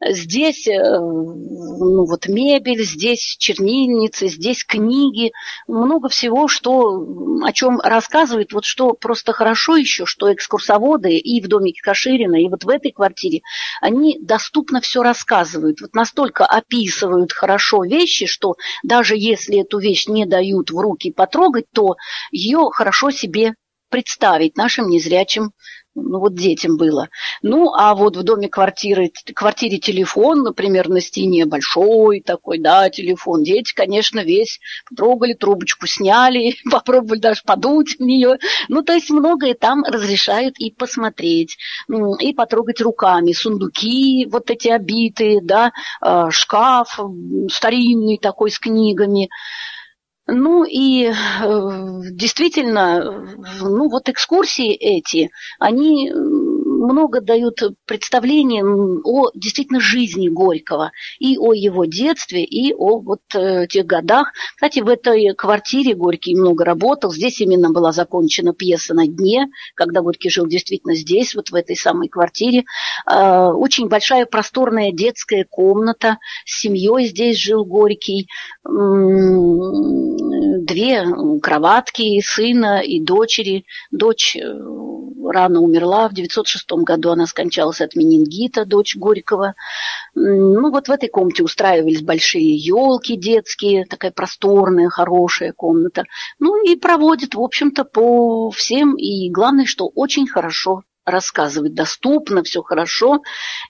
[0.00, 5.32] Здесь э, ну, вот мебель, здесь чернильницы, здесь книги,
[5.66, 7.06] много всего, что,
[7.42, 12.48] о чем рассказывает, вот что просто хорошо еще, что экскурсоводы и в домике Каширина, и
[12.48, 13.42] вот в этой квартире,
[13.80, 20.26] они доступно все рассказывают, вот настолько описывают хорошо вещи, что даже если эту вещь не
[20.26, 21.96] дают в руки потрогать, то
[22.30, 23.54] ее хорошо себе
[23.94, 25.52] представить нашим незрячим
[25.94, 27.08] ну вот детям было.
[27.40, 33.44] Ну, а вот в доме квартиры, квартире телефон, например, на стене большой такой, да, телефон.
[33.44, 34.58] Дети, конечно, весь
[34.90, 38.38] потрогали, трубочку сняли, попробовали даже подуть в нее.
[38.68, 41.56] Ну, то есть многое там разрешают и посмотреть,
[42.18, 43.32] и потрогать руками.
[43.32, 45.70] Сундуки вот эти обитые, да,
[46.00, 46.98] а, шкаф
[47.48, 49.28] старинный такой с книгами.
[50.26, 51.12] Ну и э,
[52.12, 53.26] действительно,
[53.60, 56.10] ну вот экскурсии эти, они
[56.84, 63.66] много дают представления о действительно жизни Горького и о его детстве, и о вот э,
[63.66, 64.32] тех годах.
[64.54, 67.12] Кстати, в этой квартире Горький много работал.
[67.12, 71.76] Здесь именно была закончена пьеса «На дне», когда Горький жил действительно здесь, вот в этой
[71.76, 72.64] самой квартире.
[73.10, 76.18] Э, очень большая просторная детская комната.
[76.44, 78.28] С семьей здесь жил Горький.
[80.64, 81.04] Две
[81.42, 83.64] кроватки, сына и дочери.
[83.90, 84.40] Дочь э,
[85.34, 89.54] рано умерла в 906 году она скончалась от менингита, дочь Горького.
[90.14, 96.04] Ну, вот в этой комнате устраивались большие елки детские, такая просторная, хорошая комната.
[96.38, 98.96] Ну, и проводит, в общем-то, по всем.
[98.96, 103.22] И главное, что очень хорошо рассказывать, доступно, все хорошо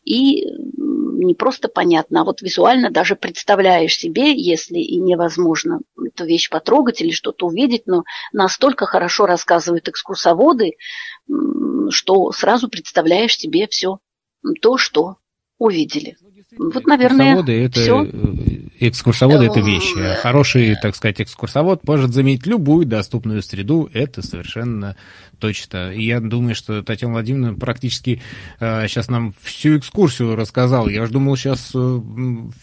[0.05, 0.45] и
[0.77, 7.01] не просто понятно, а вот визуально даже представляешь себе, если и невозможно эту вещь потрогать
[7.01, 10.73] или что-то увидеть, но настолько хорошо рассказывают экскурсоводы,
[11.91, 13.99] что сразу представляешь себе все
[14.61, 15.17] то, что
[15.59, 16.17] увидели.
[16.59, 18.05] Вот, наверное, Экскурсоводы это, все.
[18.05, 19.99] э, экскурсоводы это вещи.
[19.99, 23.89] А Хороший, так сказать, экскурсовод может заменить любую доступную среду.
[23.93, 24.97] Это совершенно
[25.39, 25.93] точно.
[25.93, 28.23] И я думаю, что Татьяна Владимировна практически
[28.61, 30.89] э, сейчас нам всю экскурсию рассказала.
[30.89, 32.01] Я же думал, сейчас э,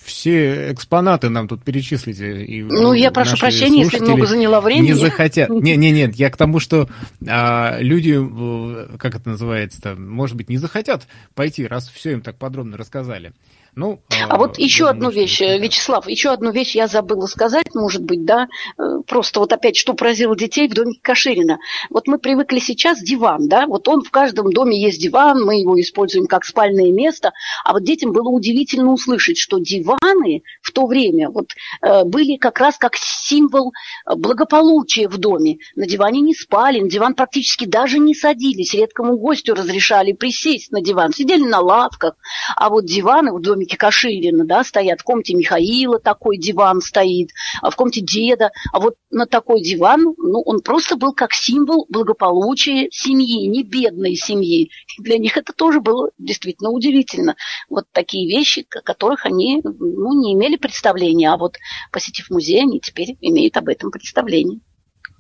[0.04, 2.44] все экспонаты нам тут перечислите.
[2.44, 4.88] И, Ну, я прошу наши прощения, если много заняла времени.
[4.88, 5.50] Не захотят.
[5.62, 6.90] Не, не, нет, я к тому, что
[7.28, 12.38] а, люди, э, как это называется-то, может быть, не захотят пойти, раз все им так
[12.38, 13.34] подробно рассказали.
[13.74, 18.04] Ну, А вот еще одну вещь, э, Вячеслав, еще одну вещь я забыла сказать, может
[18.04, 18.48] быть, да,
[18.78, 21.58] э, просто вот опять, что поразило детей в доме Каширина.
[21.90, 25.80] Вот мы привыкли сейчас диван, да, вот он в каждом доме есть диван, мы его
[25.80, 27.32] используем как спальное место,
[27.64, 31.52] а вот детям было удивительно услышать, что диваны в то время вот
[31.82, 33.72] э, были как раз как символ
[34.06, 35.60] э, благополучия в доме.
[35.78, 40.82] На диване не спали, на диван практически даже не садились, редкому гостю разрешали присесть на
[40.82, 42.16] диван, сидели на лавках,
[42.58, 45.02] а вот диваны в домике Каширина, да, стоят.
[45.02, 47.30] В комнате Михаила такой диван стоит,
[47.62, 48.52] а в комнате деда.
[48.74, 54.16] А вот на такой диван, ну, он просто был как символ благополучия семьи, не бедной
[54.16, 54.72] семьи.
[54.98, 57.36] И для них это тоже было действительно удивительно.
[57.70, 61.58] Вот такие вещи, о которых они, ну, не имели представления, а вот
[61.92, 64.60] посетив музей, они теперь имеют об этом представление.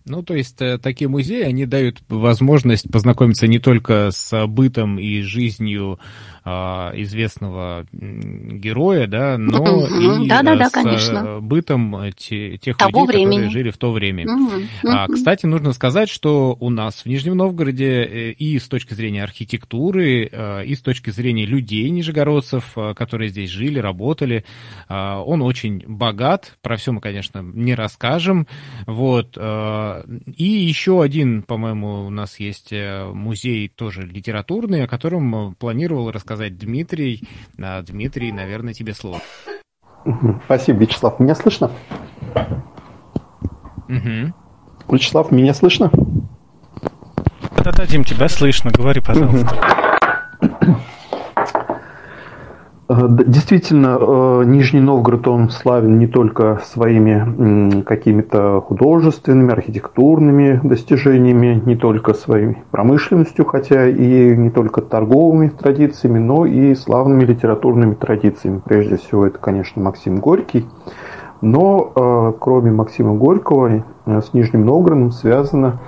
[0.05, 5.21] Ну, то есть э, такие музеи, они дают возможность познакомиться не только с бытом и
[5.21, 5.99] жизнью
[6.43, 10.23] а, известного героя, да, но Мгм.
[10.23, 11.17] и Да-да-да, э, с конечно.
[11.19, 13.49] э, бытом э, те- тех Того людей, которые времени.
[13.51, 14.25] жили в то время.
[14.25, 14.63] Мгм.
[14.87, 15.13] А, Мгм.
[15.13, 20.31] кстати, нужно сказать, что у нас в Нижнем Новгороде э, и с точки зрения архитектуры,
[20.65, 24.43] и с точки зрения людей нижегородцев, которые здесь жили, работали,
[24.89, 26.57] он очень богат.
[26.63, 28.47] Про все мы, конечно, не расскажем.
[28.87, 29.37] Вот.
[30.35, 36.11] И еще один, по-моему, у нас есть э, музей тоже литературный, о котором э, планировал
[36.11, 37.23] рассказать Дмитрий.
[37.61, 39.21] А, Дмитрий, наверное, тебе слово.
[40.45, 41.19] Спасибо, Вячеслав.
[41.19, 41.71] Меня слышно?
[43.87, 44.33] Мгм.
[44.89, 45.91] Вячеслав, меня слышно?
[47.57, 48.71] Да-да, Дим, тебя слышно.
[48.71, 49.55] Говори, пожалуйста.
[49.55, 49.90] Э,
[52.91, 62.13] Действительно, э, Нижний Новгород, он славен не только своими какими-то художественными, архитектурными достижениями, не только
[62.13, 68.61] своей промышленностью, хотя и не только торговыми традициями, но и славными литературными традициями.
[68.63, 70.65] Прежде всего, это, конечно, Максим Горький.
[71.39, 75.79] Но э, кроме Максима Горького э, с Нижним Новгородом связано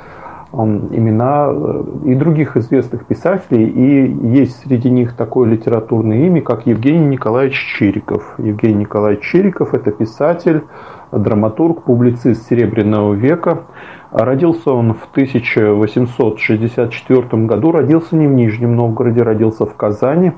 [0.54, 4.06] имена э, и других известных писателей, и
[4.38, 8.36] есть среди них такое литературное имя, как Евгений Николаевич Чириков.
[8.38, 10.64] Евгений Николаевич Чириков– это писатель,
[11.12, 13.64] драматург, публицист Серебряного века.
[14.12, 20.34] Родился он в 1864 году, родился не в Нижнем Новгороде, родился в Казани.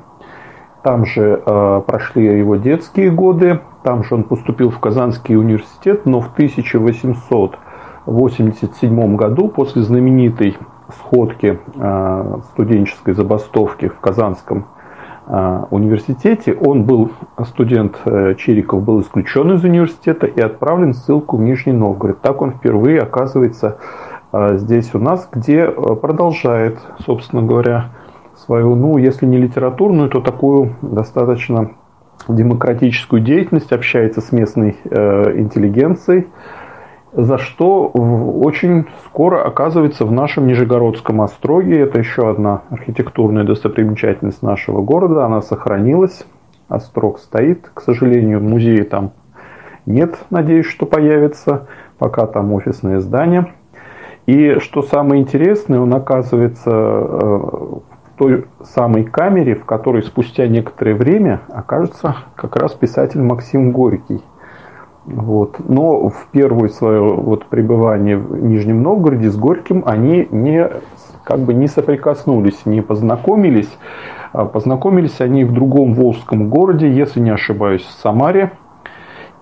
[0.81, 6.21] Там же э, прошли его детские годы, там же он поступил в Казанский университет, но
[6.21, 6.29] в
[8.05, 10.57] 1887 году, после знаменитой
[10.93, 14.67] сходки э, студенческой забастовки в Казанском
[15.27, 17.11] э, университете, он был,
[17.45, 22.21] студент э, Чириков был исключен из университета и отправлен в ссылку в Нижний Новгород.
[22.21, 23.77] Так он впервые оказывается
[24.33, 27.91] здесь у нас, где продолжает, собственно говоря,
[28.35, 31.71] свою, ну, если не литературную, то такую достаточно
[32.27, 36.27] демократическую деятельность, общается с местной интеллигенцией,
[37.15, 41.79] за что очень скоро оказывается в нашем Нижегородском остроге.
[41.79, 45.25] Это еще одна архитектурная достопримечательность нашего города.
[45.25, 46.25] Она сохранилась.
[46.67, 47.69] Острог стоит.
[47.73, 49.13] К сожалению, музея там
[49.85, 50.17] нет.
[50.29, 51.67] Надеюсь, что появится.
[51.97, 53.53] Пока там офисное здание.
[54.25, 57.83] И что самое интересное, он оказывается э, в
[58.17, 64.21] той самой камере, в которой спустя некоторое время окажется как раз писатель Максим Горький.
[65.05, 65.57] Вот.
[65.67, 70.67] Но в первое свое вот пребывание в Нижнем Новгороде с Горьким они не,
[71.23, 73.69] как бы не соприкоснулись, не познакомились.
[74.33, 78.51] А Познакомились они в другом волжском городе, если не ошибаюсь, в Самаре.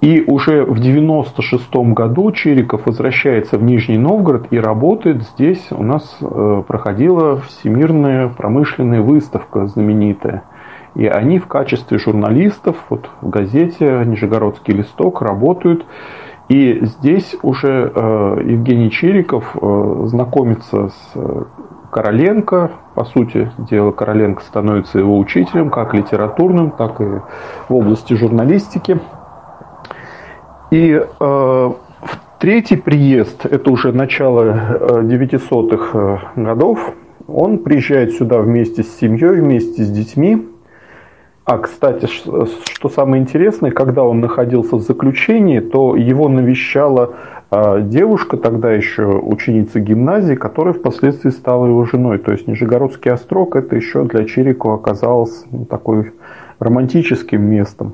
[0.01, 5.65] И уже в 96 году Чериков возвращается в Нижний Новгород и работает здесь.
[5.71, 10.43] У нас э, проходила Всемирная промышленная выставка знаменитая.
[10.95, 15.85] И они в качестве журналистов вот, в газете «Нижегородский листок» работают.
[16.49, 21.43] И здесь уже э, Евгений Чириков э, знакомится с э,
[21.89, 22.71] Короленко.
[22.95, 27.05] По сути дела, Короленко становится его учителем, как литературным, так и
[27.69, 28.99] в области журналистики.
[30.69, 31.71] И э,
[32.39, 36.93] третий приезд, это уже начало э, 900-х годов,
[37.27, 40.49] он приезжает сюда вместе с семьей, вместе с детьми.
[41.45, 47.15] А, кстати, что самое интересное, когда он находился в заключении, то его навещала
[47.51, 52.19] а, девушка, тогда еще ученица гимназии, которая впоследствии стала его женой.
[52.19, 56.13] То есть Нижегородский острог это еще для Чирикова оказалось ну, такой
[56.59, 57.93] романтическим местом.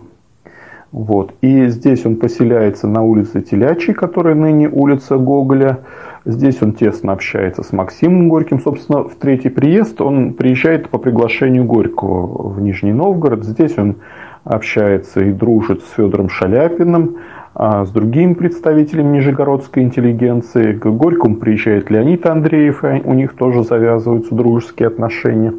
[0.92, 1.34] Вот.
[1.42, 5.80] И здесь он поселяется на улице Телячьей, которая ныне улица Гоголя.
[6.26, 8.60] Здесь он тесно общается с Максимом Горьким.
[8.60, 13.46] Собственно, в третий приезд он приезжает по приглашению Горького в Нижний Новгород.
[13.46, 13.96] Здесь он
[14.44, 17.18] общается и дружит с Федором Шаляпиным,
[17.56, 20.74] а с другими представителями нижегородской интеллигенции.
[20.74, 25.54] К Горькому приезжает Леонид Андреев, и у них тоже завязываются дружеские отношения.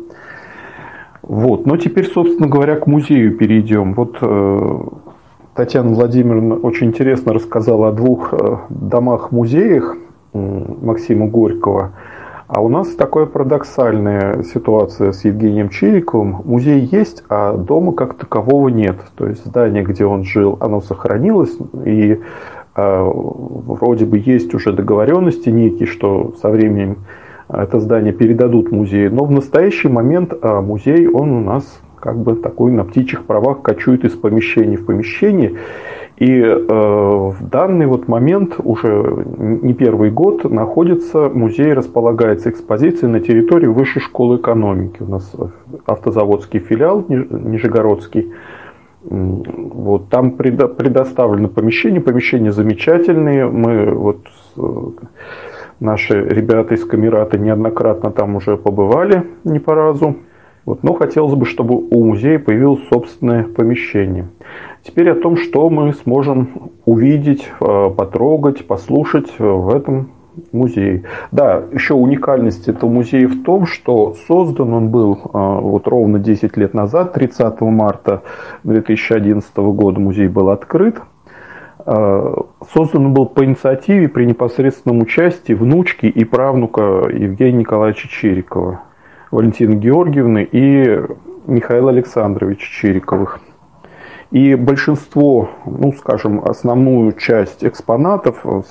[1.22, 1.64] Вот.
[1.66, 3.94] Но теперь, собственно говоря, к музею перейдем.
[3.94, 4.80] Вот э,
[5.54, 9.96] Татьяна Владимировна очень интересно рассказала о двух э, домах-музеях
[10.33, 11.93] Максима Горького.
[12.47, 16.43] А у нас такая парадоксальная ситуация с Евгением Чириковым.
[16.45, 18.97] Музей есть, а дома как такового нет.
[19.16, 22.18] То есть здание, где он жил, оно сохранилось, и
[22.74, 26.99] э, вроде бы есть уже договоренности некие, что со временем
[27.49, 29.14] это здание передадут музею.
[29.14, 33.62] Но в настоящий момент э, музей, он у нас как бы такой на птичьих правах
[33.62, 35.57] кочует из помещения в помещение.
[36.21, 43.21] И э, в данный вот момент, уже не первый год, находится музей, располагается экспозиция на
[43.21, 44.99] территории Высшей школы экономики.
[45.01, 45.35] У нас
[45.87, 48.33] автозаводский филиал Нижегородский.
[49.03, 53.47] Вот, там предо, предоставлено помещение, помещения замечательные.
[53.47, 54.18] Мы вот
[55.81, 60.16] наши ребята из Камерата неоднократно там уже побывали не по разу.
[60.66, 64.29] Вот, но хотелось бы, чтобы у музея появилось собственное помещение.
[64.83, 70.11] Теперь о том, что мы сможем увидеть, э, потрогать, послушать э, в этом
[70.53, 71.05] музее.
[71.33, 76.57] Да, еще уникальность этого музея в том, что создан он был э, вот ровно 10
[76.57, 78.22] лет назад, 30 марта
[78.64, 81.01] 2011 года музей был открыт.
[81.83, 88.83] Создан он был по инициативе при непосредственном участии внучки и правнука Евгения Николаевича Черикова,
[89.31, 91.01] Валентины Георгиевны и
[91.47, 93.41] Михаила Александровича Чериковых.
[94.31, 98.62] И большинство, ну скажем, основную часть экспонатов э,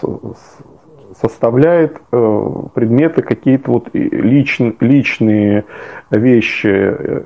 [1.20, 5.66] составляет э, предметы какие-то вот лич, личные
[6.12, 7.24] вещи э,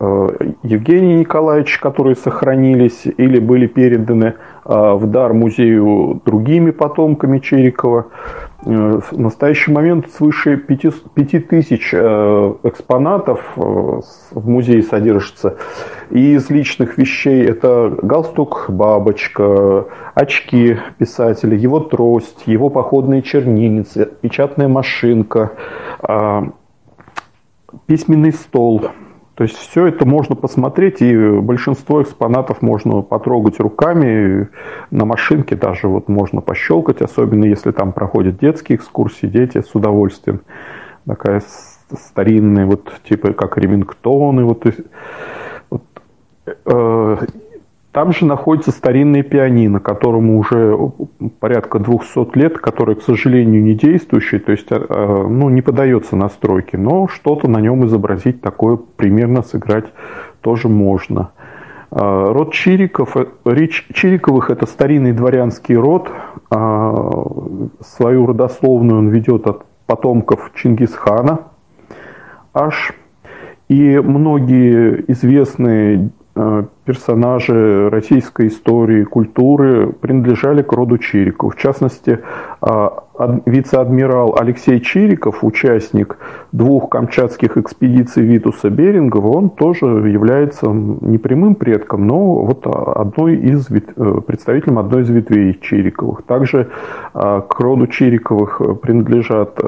[0.00, 4.34] Евгения Николаевича, которые сохранились или были переданы
[4.64, 8.06] в дар музею другими потомками Черикова.
[8.66, 15.56] Э, в настоящий момент свыше 5000 э, экспонатов э, в музее содержится.
[16.10, 24.68] И из личных вещей это галстук бабочка, очки писателя, его трость, его походные чернильницы, печатная
[24.68, 25.52] машинка,
[27.86, 28.86] письменный стол–
[29.38, 34.48] то есть все это можно посмотреть, и большинство экспонатов можно потрогать руками,
[34.90, 40.40] на машинке даже вот можно пощелкать, особенно если там проходят детские экскурсии, дети с удовольствием.
[41.06, 41.40] Такая
[41.88, 44.64] старинная, вот типа как ремингтоны, вот,
[45.70, 45.84] вот
[46.46, 47.16] э,
[47.98, 50.78] там же находится старинное пианино, которому уже
[51.40, 54.76] порядка 200 лет, которое, к сожалению, не действующее, то есть э,
[55.28, 59.86] ну, не подается настройке, но что-то на нем изобразить такое, примерно сыграть
[60.42, 61.32] тоже можно.
[61.90, 61.96] Э,
[62.30, 66.08] род Чириков, э, речь Чириковых– это старинный дворянский род.
[67.80, 71.48] Свою родословную он ведет от потомков Чингисхана
[72.54, 72.92] аж.
[73.68, 76.27] И многие известные Э,
[76.84, 81.54] персонажи российской истории, культуры принадлежали к роду Чириков.
[81.54, 82.20] В частности,
[82.62, 82.88] э,
[83.44, 86.16] вице-адмирал Алексей Чириков, участник
[86.52, 93.68] двух камчатских экспедиций Витуса Берингова, он тоже является не прямым предком, но вот одной из,
[93.70, 96.22] э, представителем одной из ветвей Чириковых.
[96.22, 96.68] Также
[97.12, 99.60] к роду Чириковых принадлежат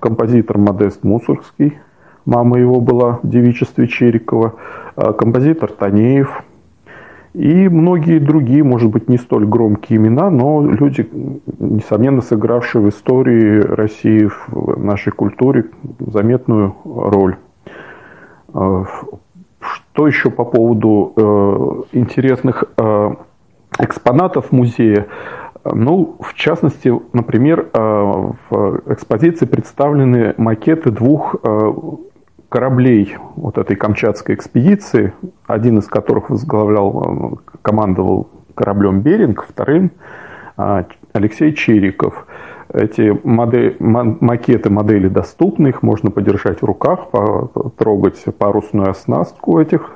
[0.00, 1.78] композитор Модест Мусоргский,
[2.24, 4.54] мама его была в девичестве Чирикова,
[5.00, 6.42] Э, композитор Танеев
[7.32, 11.08] и многие другие, может быть, не столь громкие имена, но люди,
[11.58, 15.66] несомненно, сыгравшие в истории России, в нашей культуре
[16.00, 17.36] заметную роль.
[18.52, 18.84] Э,
[19.60, 22.64] что еще по поводу э, интересных
[23.78, 25.06] экспонатов музея?
[25.64, 31.36] Ну, в частности, например, в экспозиции представлены макеты двух
[32.50, 35.14] кораблей вот этой Камчатской экспедиции,
[35.46, 39.92] один из которых возглавлял, э, командовал кораблем «Беринг», вторым
[40.56, 42.26] а, Алексей Чириков.
[42.74, 49.90] Эти модель, макеты модели доступны, их можно подержать в руках, потрогать парусную оснастку этих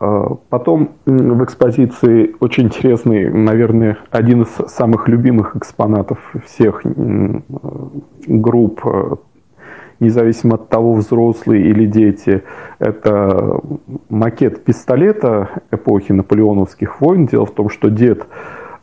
[0.00, 6.82] А, потом в экспозиции очень интересный, наверное, один из самых любимых экспонатов всех
[8.26, 9.16] групп, э,
[10.00, 12.42] независимо от того, взрослые или дети,
[12.78, 13.60] это
[14.08, 17.26] макет пистолета эпохи наполеоновских войн.
[17.26, 18.26] Дело в том, что дед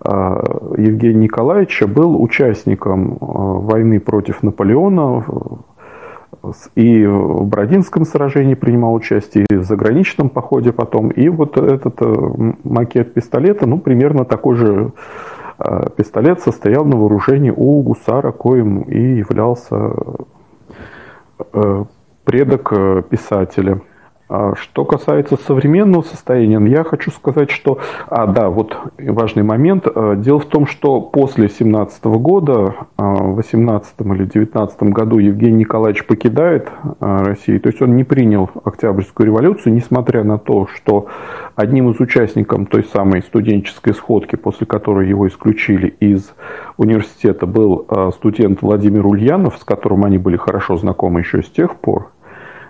[0.02, 0.42] а,
[0.78, 5.24] Евгения Николаевича был участником а, войны против Наполеона
[6.76, 11.10] и в Бродинском сражении принимал участие, и в заграничном походе потом.
[11.10, 12.00] И вот этот
[12.64, 14.92] макет пистолета, ну, примерно такой же
[15.98, 19.96] пистолет состоял на вооружении у гусара, коим и являлся
[22.24, 22.74] предок
[23.10, 23.82] писателя.
[24.28, 27.78] А что касается современного состояния, я хочу сказать, что...
[28.08, 29.88] А, да, вот важный момент.
[29.88, 35.58] А, дело в том, что после 17 года, а, в 18 или 19 году Евгений
[35.58, 36.70] Николаевич покидает
[37.00, 37.62] Россию.
[37.62, 41.08] То есть он не принял Октябрьскую революцию, несмотря на то, что
[41.56, 46.34] одним из участников той самой студенческой сходки, после которой его исключили из
[46.78, 52.12] университета, был студент Владимир Ульянов, с которым они были хорошо знакомы еще с тех пор.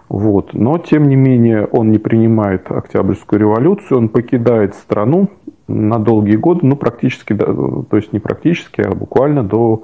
[0.09, 0.53] Вот.
[0.53, 5.29] Но, тем не менее, он не принимает Октябрьскую революцию, он покидает страну
[5.67, 9.83] на долгие годы, ну, практически, то есть не практически, а буквально до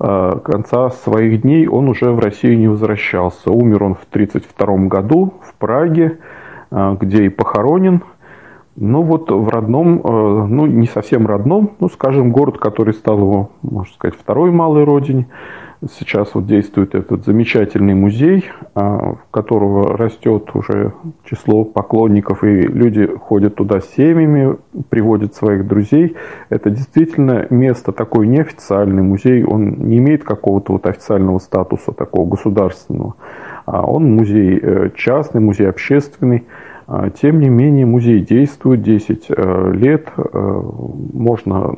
[0.00, 3.50] э, конца своих дней он уже в Россию не возвращался.
[3.50, 6.18] Умер он в 1932 году в Праге,
[6.70, 8.02] э, где и похоронен.
[8.76, 13.50] Ну вот в родном, э, ну не совсем родном, ну скажем, город, который стал его,
[13.60, 15.26] можно сказать, второй малой родине,
[15.90, 18.44] Сейчас вот действует этот замечательный музей,
[18.74, 20.92] а, в которого растет уже
[21.24, 24.58] число поклонников, и люди ходят туда с семьями,
[24.90, 26.16] приводят своих друзей.
[26.50, 33.16] Это действительно место такой неофициальный музей, он не имеет какого-то вот официального статуса такого государственного.
[33.66, 36.46] А он музей э, частный, музей общественный.
[36.86, 40.12] А, тем не менее, музей действует 10 э, лет.
[40.16, 40.62] Э,
[41.12, 41.74] можно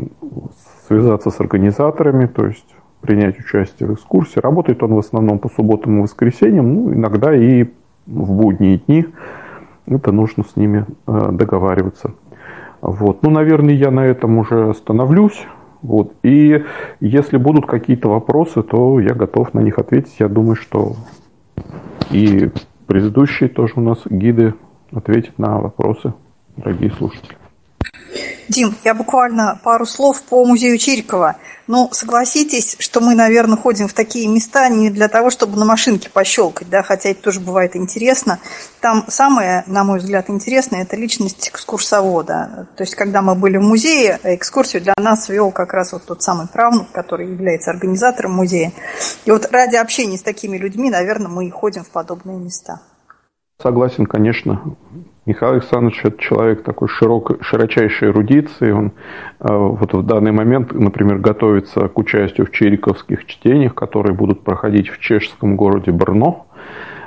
[0.89, 2.66] связаться с организаторами, то есть
[3.05, 4.40] принять участие в экскурсии.
[4.40, 7.64] Работает он в основном по субботам и воскресеньям, ну, иногда и
[8.06, 9.06] в будние дни.
[9.86, 12.14] Это нужно с ними э, договариваться.
[12.81, 13.22] Вот.
[13.22, 15.47] Ну, наверное, я на этом уже остановлюсь.
[15.82, 16.14] Вот.
[16.22, 16.64] И
[17.01, 20.16] если будут какие-то вопросы, то я готов на них ответить.
[20.18, 20.94] Я думаю, что
[22.10, 22.51] и
[22.86, 24.55] предыдущие тоже у нас гиды
[24.93, 26.14] ответят на вопросы,
[26.56, 27.36] дорогие слушатели.
[28.49, 31.37] Дим, я буквально пару слов по музею Чирикова.
[31.66, 36.11] Ну, согласитесь, что мы, наверное, ходим в такие места не для того, чтобы на машинке
[36.11, 38.39] пощелкать, да, хотя это тоже бывает интересно.
[38.81, 42.69] Там самое, на мой взгляд, интересное– это личность экскурсовода.
[42.77, 46.23] То есть, когда мы были в музее, экскурсию для нас вел как раз вот тот
[46.23, 48.73] самый правнук, который является организатором музея.
[49.25, 52.81] И вот ради общения с такими людьми, наверное, мы и ходим в подобные места.
[53.62, 54.77] Согласен, конечно.
[55.26, 58.70] Михаил Александрович– это человек такой широкой, широчайшей эрудиции.
[58.70, 58.92] Он
[59.40, 64.90] э, вот в данный момент, например, готовится к участию в чериковских чтениях, которые будут проходить
[64.90, 66.46] в чешском городе Брно.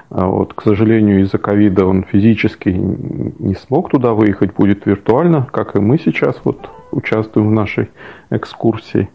[0.10, 5.76] Э, вот, к сожалению, из-за ковида он физически не смог туда выехать, будет виртуально, как
[5.76, 7.90] и мы сейчас вот участвуем в нашей
[8.32, 9.10] экскурсии.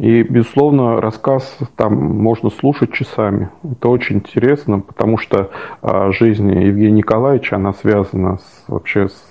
[0.00, 3.50] И, безусловно, рассказ там можно слушать часами.
[3.62, 5.50] Это очень интересно, потому что
[5.82, 9.30] а, жизнь Евгения Николаевича, она связана с, вообще с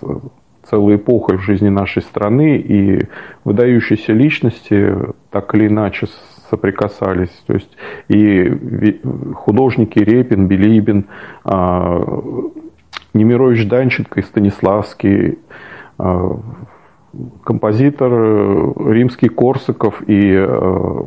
[0.70, 3.08] целой эпохой в жизни нашей страны, и
[3.46, 4.96] выдающиеся личности
[5.32, 6.08] так или иначе
[6.52, 7.34] соприкасались.
[7.48, 7.76] То есть
[8.08, 9.02] и
[9.34, 11.08] художники Репин, Билибин,
[11.46, 12.00] а,
[13.16, 15.40] Немирович Данченко и Станиславский,
[15.98, 16.40] а,
[17.44, 21.04] композитор э, римский Корсаков и э,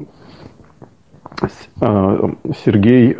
[1.81, 2.29] э,
[2.65, 3.17] Сергей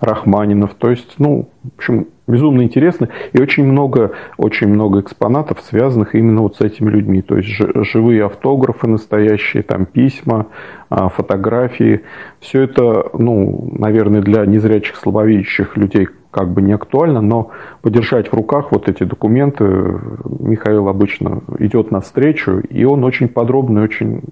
[0.00, 0.74] Рахманинов.
[0.74, 3.08] То есть, ну, в общем, безумно интересно.
[3.32, 7.22] И очень много, очень много экспонатов, связанных именно вот с этими людьми.
[7.22, 10.46] То есть живые автографы настоящие, там письма,
[10.88, 12.02] а, фотографии.
[12.40, 17.50] Все это, ну, наверное, для незрячих, слабовидящих людей как бы не актуально, но
[17.80, 23.82] подержать в руках вот эти документы Михаил обычно идет навстречу, и он очень подробно и
[23.84, 24.22] очень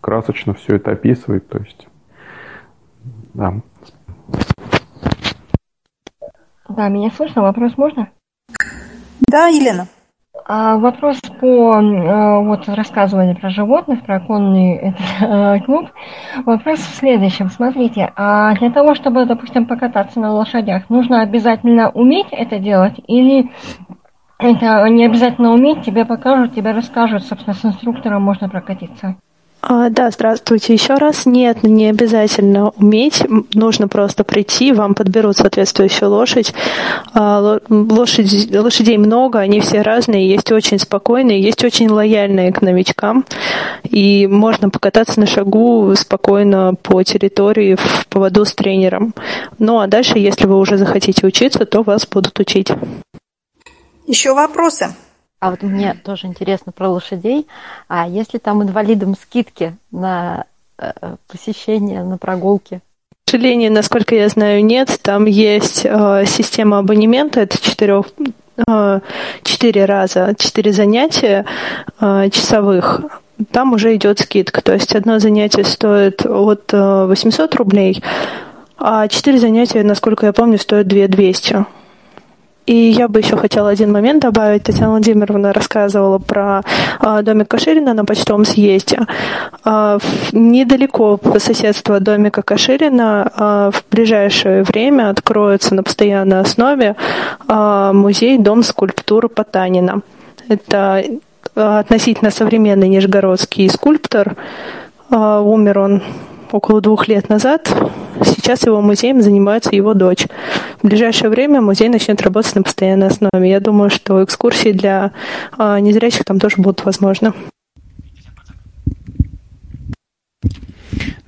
[0.00, 1.48] красочно все это описывает.
[1.48, 1.86] То есть,
[3.34, 3.54] да.
[6.68, 7.42] Да, меня слышно?
[7.42, 8.08] Вопрос можно?
[9.28, 9.86] Да, Елена.
[10.46, 15.90] А вопрос по э, вот рассказыванию про животных, про конный этот, клуб.
[16.44, 17.48] Вопрос в следующем.
[17.48, 23.50] Смотрите, а для того, чтобы, допустим, покататься на лошадях, нужно обязательно уметь это делать или
[24.38, 29.16] это не обязательно уметь, тебе покажут, тебе расскажут, собственно, с инструктором можно прокатиться?
[29.66, 31.24] А, да, здравствуйте еще раз.
[31.24, 33.22] Нет, не обязательно уметь,
[33.54, 36.52] нужно просто прийти, вам подберут соответствующую лошадь.
[37.14, 43.24] А, лошадь лошадей много, они все разные, есть очень спокойные, есть очень лояльные к новичкам,
[43.84, 49.14] и можно покататься на шагу спокойно по территории в поводу с тренером.
[49.58, 52.68] Ну а дальше, если вы уже захотите учиться, то вас будут учить.
[54.06, 54.94] Еще вопросы?
[55.44, 57.46] А вот мне тоже интересно про лошадей.
[57.86, 60.46] А если там инвалидам скидки на
[60.78, 60.90] э,
[61.28, 62.80] посещение, на прогулки?
[63.26, 64.98] К сожалению, насколько я знаю, нет.
[65.02, 68.06] Там есть э, система абонемента, это четырех
[68.66, 69.00] э,
[69.42, 71.44] четыре раза, четыре занятия
[72.00, 73.02] э, часовых.
[73.50, 74.62] Там уже идет скидка.
[74.62, 78.02] То есть одно занятие стоит от 800 рублей,
[78.78, 81.66] а четыре занятия, насколько я помню, стоят 2200.
[82.66, 84.62] И я бы еще хотела один момент добавить.
[84.62, 86.62] Татьяна Владимировна рассказывала про
[87.00, 89.00] э, домик Каширина на почтовом съезде.
[89.66, 89.98] Э,
[90.32, 96.96] недалеко по соседству домика Каширина э, в ближайшее время откроется на постоянной основе
[97.48, 100.00] музей Дом скульптуры Потанина.
[100.48, 101.04] Это
[101.54, 104.36] относительно современный нижегородский скульптор.
[105.10, 106.02] Умер он
[106.54, 107.68] около двух лет назад.
[108.24, 110.26] Сейчас его музеем занимается его дочь.
[110.80, 113.50] В ближайшее время музей начнет работать на постоянной основе.
[113.50, 115.10] Я думаю, что экскурсии для
[115.58, 117.32] э, незрячих там тоже будут возможны.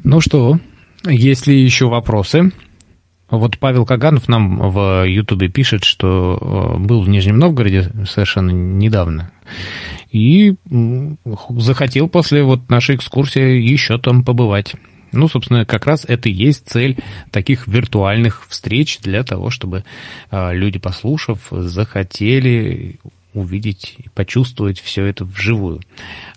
[0.04, 0.60] Ну что,
[1.04, 2.52] есть ли еще вопросы?
[3.28, 9.32] Вот Павел Каганов нам в Ютубе пишет, что был в Нижнем Новгороде совершенно недавно.
[10.12, 10.54] И
[11.50, 14.76] захотел после вот нашей экскурсии еще там побывать.
[15.16, 16.98] Ну, собственно, как раз это и есть цель
[17.30, 19.84] таких виртуальных встреч для того, чтобы
[20.30, 22.96] а, люди, послушав, захотели
[23.34, 25.82] увидеть и почувствовать все это вживую.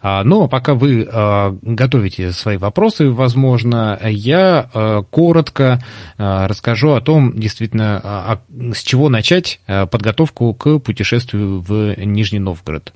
[0.02, 5.82] А, но пока вы а, готовите свои вопросы, возможно, я коротко
[6.18, 8.42] расскажу о том, действительно,
[8.74, 12.94] с чего начать подготовку к путешествию в Нижний Новгород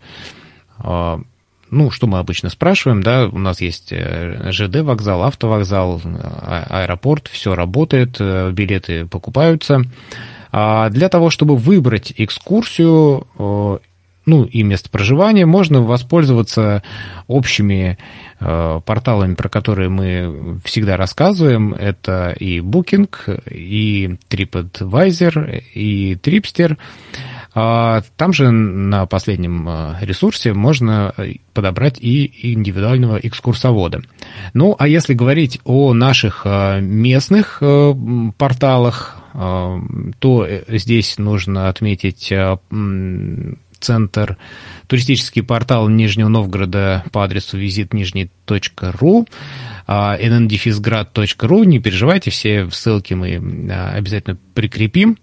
[1.74, 7.28] ну, что мы обычно спрашиваем, да, у нас есть э, ЖД вокзал, автовокзал, а, аэропорт,
[7.28, 9.82] все работает, э, билеты покупаются.
[10.52, 13.28] А для того, чтобы выбрать экскурсию,
[14.26, 16.84] ну и место проживания, можно воспользоваться
[17.28, 17.98] общими
[18.40, 21.74] э, порталами, про которые мы всегда рассказываем.
[21.74, 23.10] Это и Booking,
[23.50, 26.78] и TripAdvisor, и Tripster.
[27.56, 34.02] А, там же на последнем а, ресурсе можно э, подобрать и индивидуального экскурсовода.
[34.56, 37.94] Ну, а если говорить о наших а, местных э,
[38.38, 42.32] порталах, то э, здесь нужно отметить
[43.80, 44.38] центр,
[44.86, 49.28] туристический портал Нижнего Новгорода по адресу визитнижний.ру,
[49.88, 51.66] nndefisgrad.ru.
[51.66, 53.36] Не переживайте, все ссылки мы
[53.96, 55.18] обязательно прикрепим.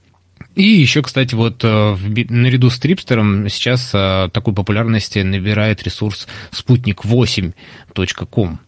[0.60, 1.96] И еще, кстати, вот э,
[2.28, 8.58] наряду с Трипстером сейчас э, такой популярности набирает ресурс спутник8.com.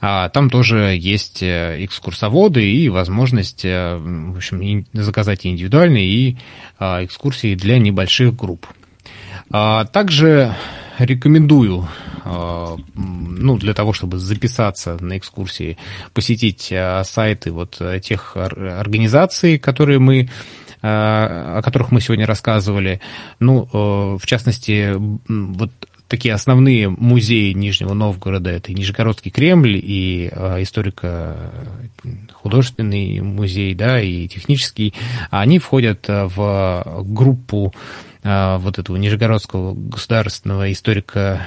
[0.00, 6.36] А там тоже есть э, экскурсоводы и возможность, в общем, заказать индивидуальные и
[6.80, 8.66] экскурсии для небольших групп.
[9.50, 10.56] А также
[10.98, 11.88] рекомендую,
[12.24, 15.78] ну, для того, чтобы записаться на экскурсии,
[16.12, 16.72] посетить
[17.04, 20.28] сайты вот тех организаций, которые мы
[20.86, 23.00] о которых мы сегодня рассказывали.
[23.40, 24.92] Ну, э, в частности,
[25.28, 25.70] вот
[26.08, 34.94] такие основные музеи Нижнего Новгорода, это Нижегородский Кремль, и э, историко-художественный музей, да, и технический,
[35.30, 37.74] они входят в группу
[38.22, 41.46] э, вот этого Нижегородского государственного историка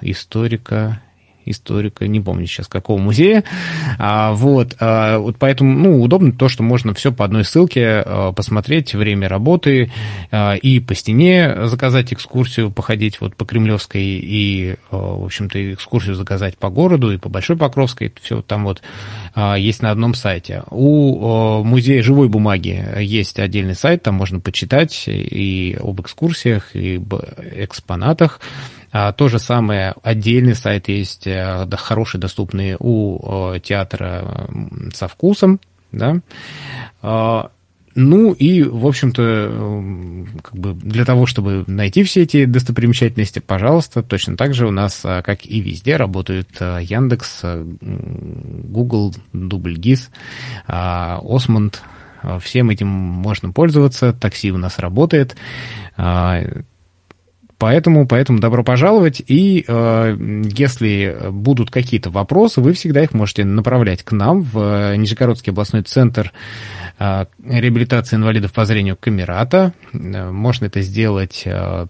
[0.00, 1.02] историка
[1.44, 3.44] историка, не помню сейчас какого музея.
[3.98, 8.32] А, вот, а, вот поэтому, ну, удобно то, что можно все по одной ссылке а,
[8.32, 9.90] посмотреть, время работы
[10.30, 16.14] а, и по стене заказать экскурсию, походить вот по Кремлевской и, а, в общем-то, экскурсию
[16.14, 18.82] заказать по городу и по Большой Покровской, все там вот
[19.34, 20.62] а, есть на одном сайте.
[20.70, 26.96] У а, музея живой бумаги есть отдельный сайт, там можно почитать и об экскурсиях, и
[26.96, 27.14] об
[27.54, 28.40] экспонатах.
[28.92, 34.48] А, то же самое, отдельный сайт есть, э, хороший, доступный у театра
[34.92, 35.60] со вкусом,
[35.92, 36.20] да.
[37.00, 37.50] А,
[37.94, 44.36] ну и, в общем-то, как бы для того, чтобы найти все эти достопримечательности, пожалуйста, точно
[44.36, 47.42] так же у нас, как и везде, работают Яндекс,
[47.80, 50.10] Google, Дубльгиз,
[50.66, 51.82] Осмонд.
[52.40, 54.12] Всем этим можно пользоваться.
[54.12, 55.36] Такси у нас работает
[57.60, 59.20] Поэтому, поэтому добро пожаловать.
[59.26, 65.52] И э, если будут какие-то вопросы, вы всегда их можете направлять к нам в Нижегородский
[65.52, 69.72] областной центр э, реабилитации инвалидов по зрению Камерата.
[69.92, 71.86] Э, можно это сделать э,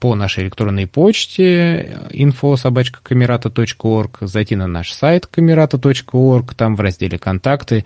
[0.00, 7.84] по нашей электронной почте info.камерата.орг, зайти на наш сайт камерата.орг, там в разделе «Контакты»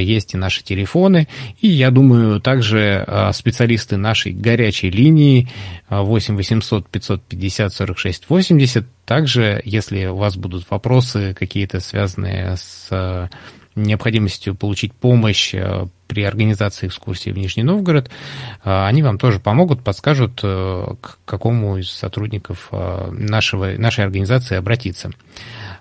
[0.00, 1.28] есть и наши телефоны.
[1.60, 5.48] И я думаю, также специалисты нашей горячей линии
[5.88, 8.84] 8 800 550 46 80.
[9.06, 13.30] Также, если у вас будут вопросы какие-то связанные с
[13.74, 19.82] необходимостью получить помощь э, при организации экскурсии в Нижний Новгород, э, они вам тоже помогут,
[19.82, 25.10] подскажут, э, к какому из сотрудников нашего, нашей организации обратиться.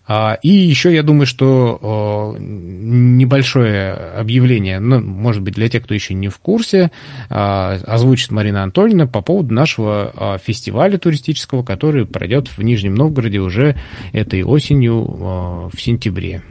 [0.10, 6.16] А, и еще я думаю, что небольшое объявление, ну, может быть, для тех, кто еще
[6.16, 6.90] не в курсе,
[7.30, 13.38] а, озвучит Марина Анатольевна по поводу нашего а, фестиваля туристического, который пройдет в Нижнем Новгороде
[13.38, 13.76] уже
[14.12, 16.42] этой осенью в сентябре.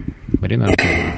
[0.41, 1.13] Марина Анатольевна.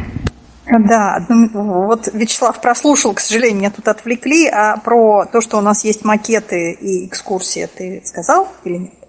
[0.89, 5.85] Да, вот Вячеслав прослушал, к сожалению, меня тут отвлекли, а про то, что у нас
[5.85, 9.00] есть макеты и экскурсии, ты сказал или нет?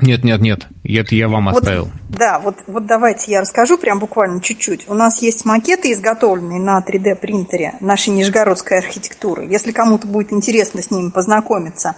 [0.00, 1.88] Нет, нет, нет, это я вам вот, оставил.
[2.10, 4.88] Да, вот, вот давайте я расскажу прям буквально чуть-чуть.
[4.88, 9.46] У нас есть макеты, изготовленные на 3D принтере нашей нижегородской архитектуры.
[9.46, 11.96] Если кому-то будет интересно с ними познакомиться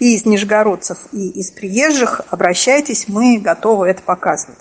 [0.00, 4.58] и из нижегородцев, и из приезжих, обращайтесь, мы готовы это показывать.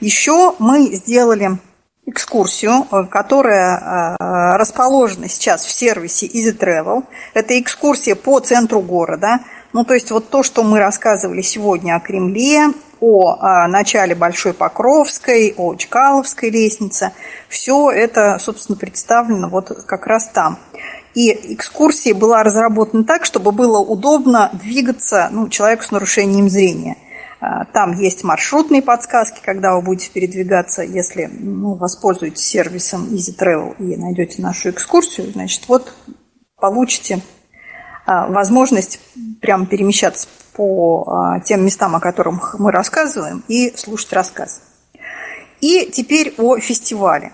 [0.00, 1.58] Еще мы сделали
[2.06, 4.16] экскурсию, э, которая э,
[4.56, 7.04] расположена сейчас в сервисе Easy Travel.
[7.34, 9.40] Это экскурсия по центру города.
[9.72, 14.52] Ну, то есть вот то, что мы рассказывали сегодня о Кремле, о, о начале Большой
[14.52, 17.12] Покровской, о Чкаловской лестнице,
[17.48, 20.58] все это, собственно, представлено вот как раз там.
[21.14, 26.96] И экскурсия была разработана так, чтобы было удобно двигаться ну, человеку с нарушением зрения–
[27.40, 33.76] а, там есть маршрутные подсказки, когда вы будете передвигаться, если ну, воспользуетесь сервисом Easy Travel
[33.78, 35.94] и найдете нашу экскурсию, значит, вот
[36.56, 37.20] получите а,
[38.28, 39.00] возможность
[39.40, 44.62] прямо перемещаться по а, тем местам, о которых мы рассказываем, и слушать рассказ.
[45.60, 47.32] И теперь о фестивале.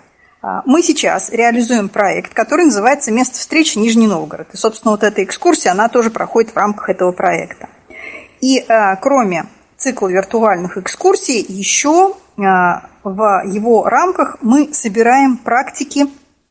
[0.65, 4.49] Мы сейчас реализуем проект, который называется «Место встречи Нижний Новгород».
[4.53, 7.69] И, собственно, вот эта экскурсия, она тоже проходит в рамках этого проекта.
[8.41, 8.65] И
[9.01, 9.47] кроме
[9.77, 16.07] цикл виртуальных экскурсий, еще а, в его рамках мы собираем практики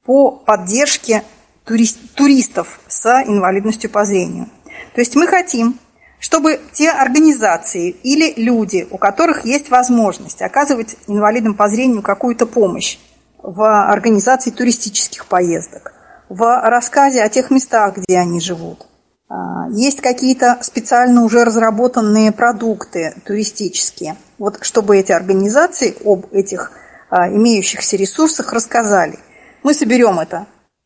[0.06, 1.24] по поддержке
[1.66, 4.50] туристов с инвалидностью по зрению.
[4.94, 5.80] То есть мы хотим,
[6.20, 12.98] чтобы те организации или люди, у которых есть возможность оказывать инвалидам по зрению какую-то помощь
[13.42, 15.94] в организации туристических поездок,
[16.30, 18.88] в рассказе о тех местах, где они живут–
[19.28, 24.18] а, есть какие-то специально уже разработанные продукты туристические.
[24.38, 26.72] Вот чтобы эти организации об этих
[27.10, 29.18] а, имеющихся ресурсах рассказали.
[29.64, 30.46] Мы соберем это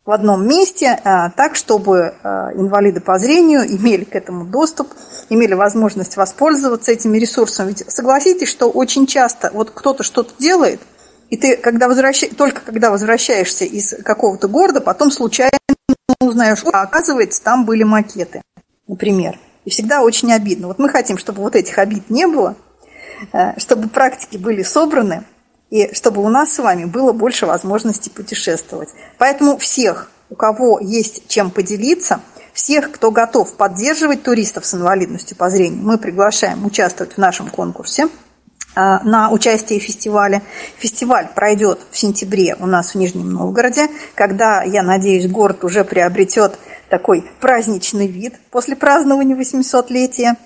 [0.10, 2.16] в одном месте, а, так, чтобы
[2.56, 4.90] инвалиды по зрению имели к этому доступ,
[5.30, 7.68] имели возможность воспользоваться этими ресурсами.
[7.70, 10.82] Ведь согласитесь, что очень часто вот кто-то что-то делает,
[11.30, 12.24] и ты когда возвращ...
[12.36, 15.60] только когда возвращаешься из какого-то города, потом случайно
[16.20, 18.42] узнаешь, а оказывается, там были макеты,
[18.88, 19.38] например.
[19.66, 20.70] И всегда очень обидно.
[20.70, 22.56] Вот мы хотим, чтобы вот этих обид не было,
[23.32, 25.24] э, чтобы практики были собраны,
[25.70, 28.90] и чтобы у нас с вами было больше возможностей путешествовать.
[29.18, 32.22] Поэтому всех, у кого есть чем поделиться,
[32.54, 38.10] всех, кто готов поддерживать туристов с инвалидностью по зрению, мы приглашаем участвовать в нашем конкурсе–
[38.76, 40.42] Э, на участие в фестивале.
[40.78, 46.58] Фестиваль пройдет в сентябре у нас в Нижнем Новгороде, когда, я надеюсь, город уже приобретет
[46.90, 50.38] такой праздничный вид после празднования 800-летия.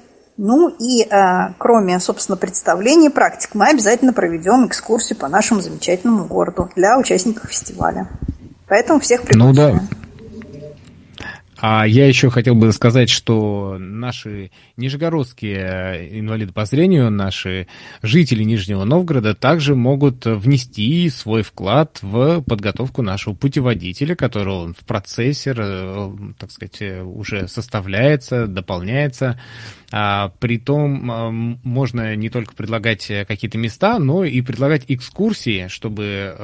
[0.46, 6.70] Ну и э, кроме, собственно, представлений практик, мы обязательно проведем экскурсию по нашему замечательному городу
[6.76, 8.10] для участников фестиваля.
[8.68, 9.56] Поэтому всех приглашаем.
[9.56, 10.03] Ну да,
[11.66, 17.68] а я еще хотел бы сказать, что наши нижегородские инвалиды по зрению, наши
[18.02, 24.84] жители Нижнего Новгорода также могут внести свой вклад в подготовку нашего путеводителя, который он в
[24.84, 29.40] процессе, э, так сказать, уже составляется, дополняется.
[29.94, 36.36] А, притом можно не только предлагать какие-то места, но и предлагать экскурсии, чтобы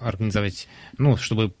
[0.00, 1.52] организовать, ну, чтобы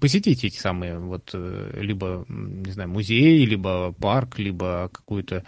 [0.00, 5.44] посетить эти самые вот э, либо, не знаю, музей, либо парк, либо какую-то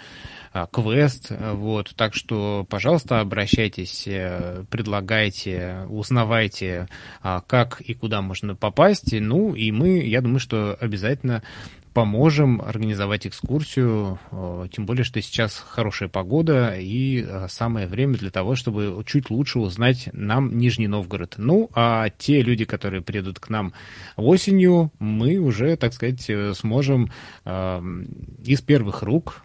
[0.53, 1.31] а, квест.
[1.31, 1.95] Вот.
[1.97, 6.89] Так что, пожалуйста, обращайтесь, э, предлагайте, узнавайте,
[7.23, 9.13] а, как и куда можно попасть.
[9.13, 11.43] Ну, и мы, я думаю, что обязательно
[11.93, 18.31] поможем организовать экскурсию, э, тем более, что сейчас хорошая погода и э, самое время для
[18.31, 21.35] того, чтобы чуть лучше узнать нам Нижний Новгород.
[21.39, 23.73] Ну, а те люди, которые приедут к нам
[24.17, 27.11] осенью, мы уже, так сказать, э, сможем
[27.45, 29.43] из первых рук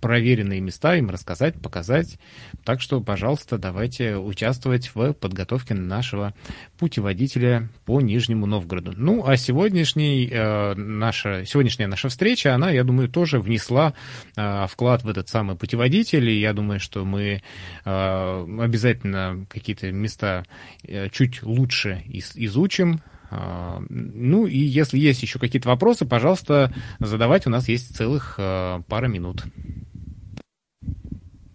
[0.00, 2.18] проверенные места им рассказать, показать.
[2.64, 6.34] Так что, пожалуйста, давайте участвовать в подготовке нашего
[6.78, 8.92] путеводителя по Нижнему Новгороду.
[8.96, 13.94] Ну, а сегодняшний, э, наша, сегодняшняя наша встреча, она, я думаю, тоже внесла
[14.36, 17.42] э, вклад в этот самый путеводитель, и я думаю, что мы
[17.84, 20.44] э, обязательно какие-то места
[20.82, 23.00] э, чуть лучше из, изучим,
[23.30, 27.46] э, ну и если есть еще какие-то вопросы, пожалуйста, задавать.
[27.46, 29.44] У нас есть целых э, пара минут.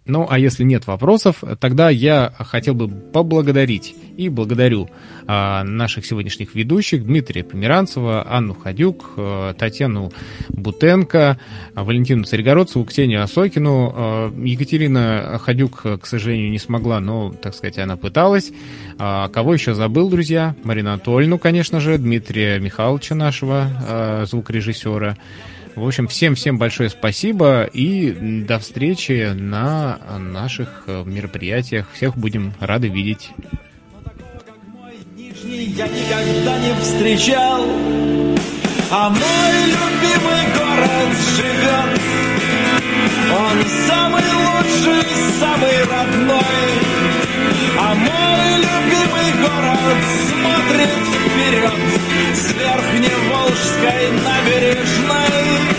[0.06, 4.88] Ну, а если нет вопросов, тогда я хотел бы поблагодарить и благодарю
[5.26, 10.12] а, наших сегодняшних ведущих Дмитрия Померанцева, Анну Ходюк, а, Татьяну
[10.48, 11.38] Бутенко,
[11.74, 13.92] а, Валентину Царегородцеву, Ксению Осокину.
[13.94, 18.52] А, Екатерина Ходюк, к сожалению, не смогла, но, так сказать, она пыталась.
[18.98, 20.54] А, кого еще забыл, друзья?
[20.62, 25.16] Марину Анатольевну, конечно же, Дмитрия Михайловича нашего, а, звукорежиссера.
[25.76, 28.10] В общем, всем-всем большое спасибо и
[28.46, 31.86] до встречи на наших э, мероприятиях.
[31.92, 33.30] Всех будем рады видеть.
[38.90, 39.12] А.
[43.28, 45.04] Он самый лучший,
[45.38, 47.15] самый родной,
[47.78, 50.90] а мой любимый город смотрит
[51.24, 51.72] вперед
[52.34, 55.75] с верхневолжской набережной.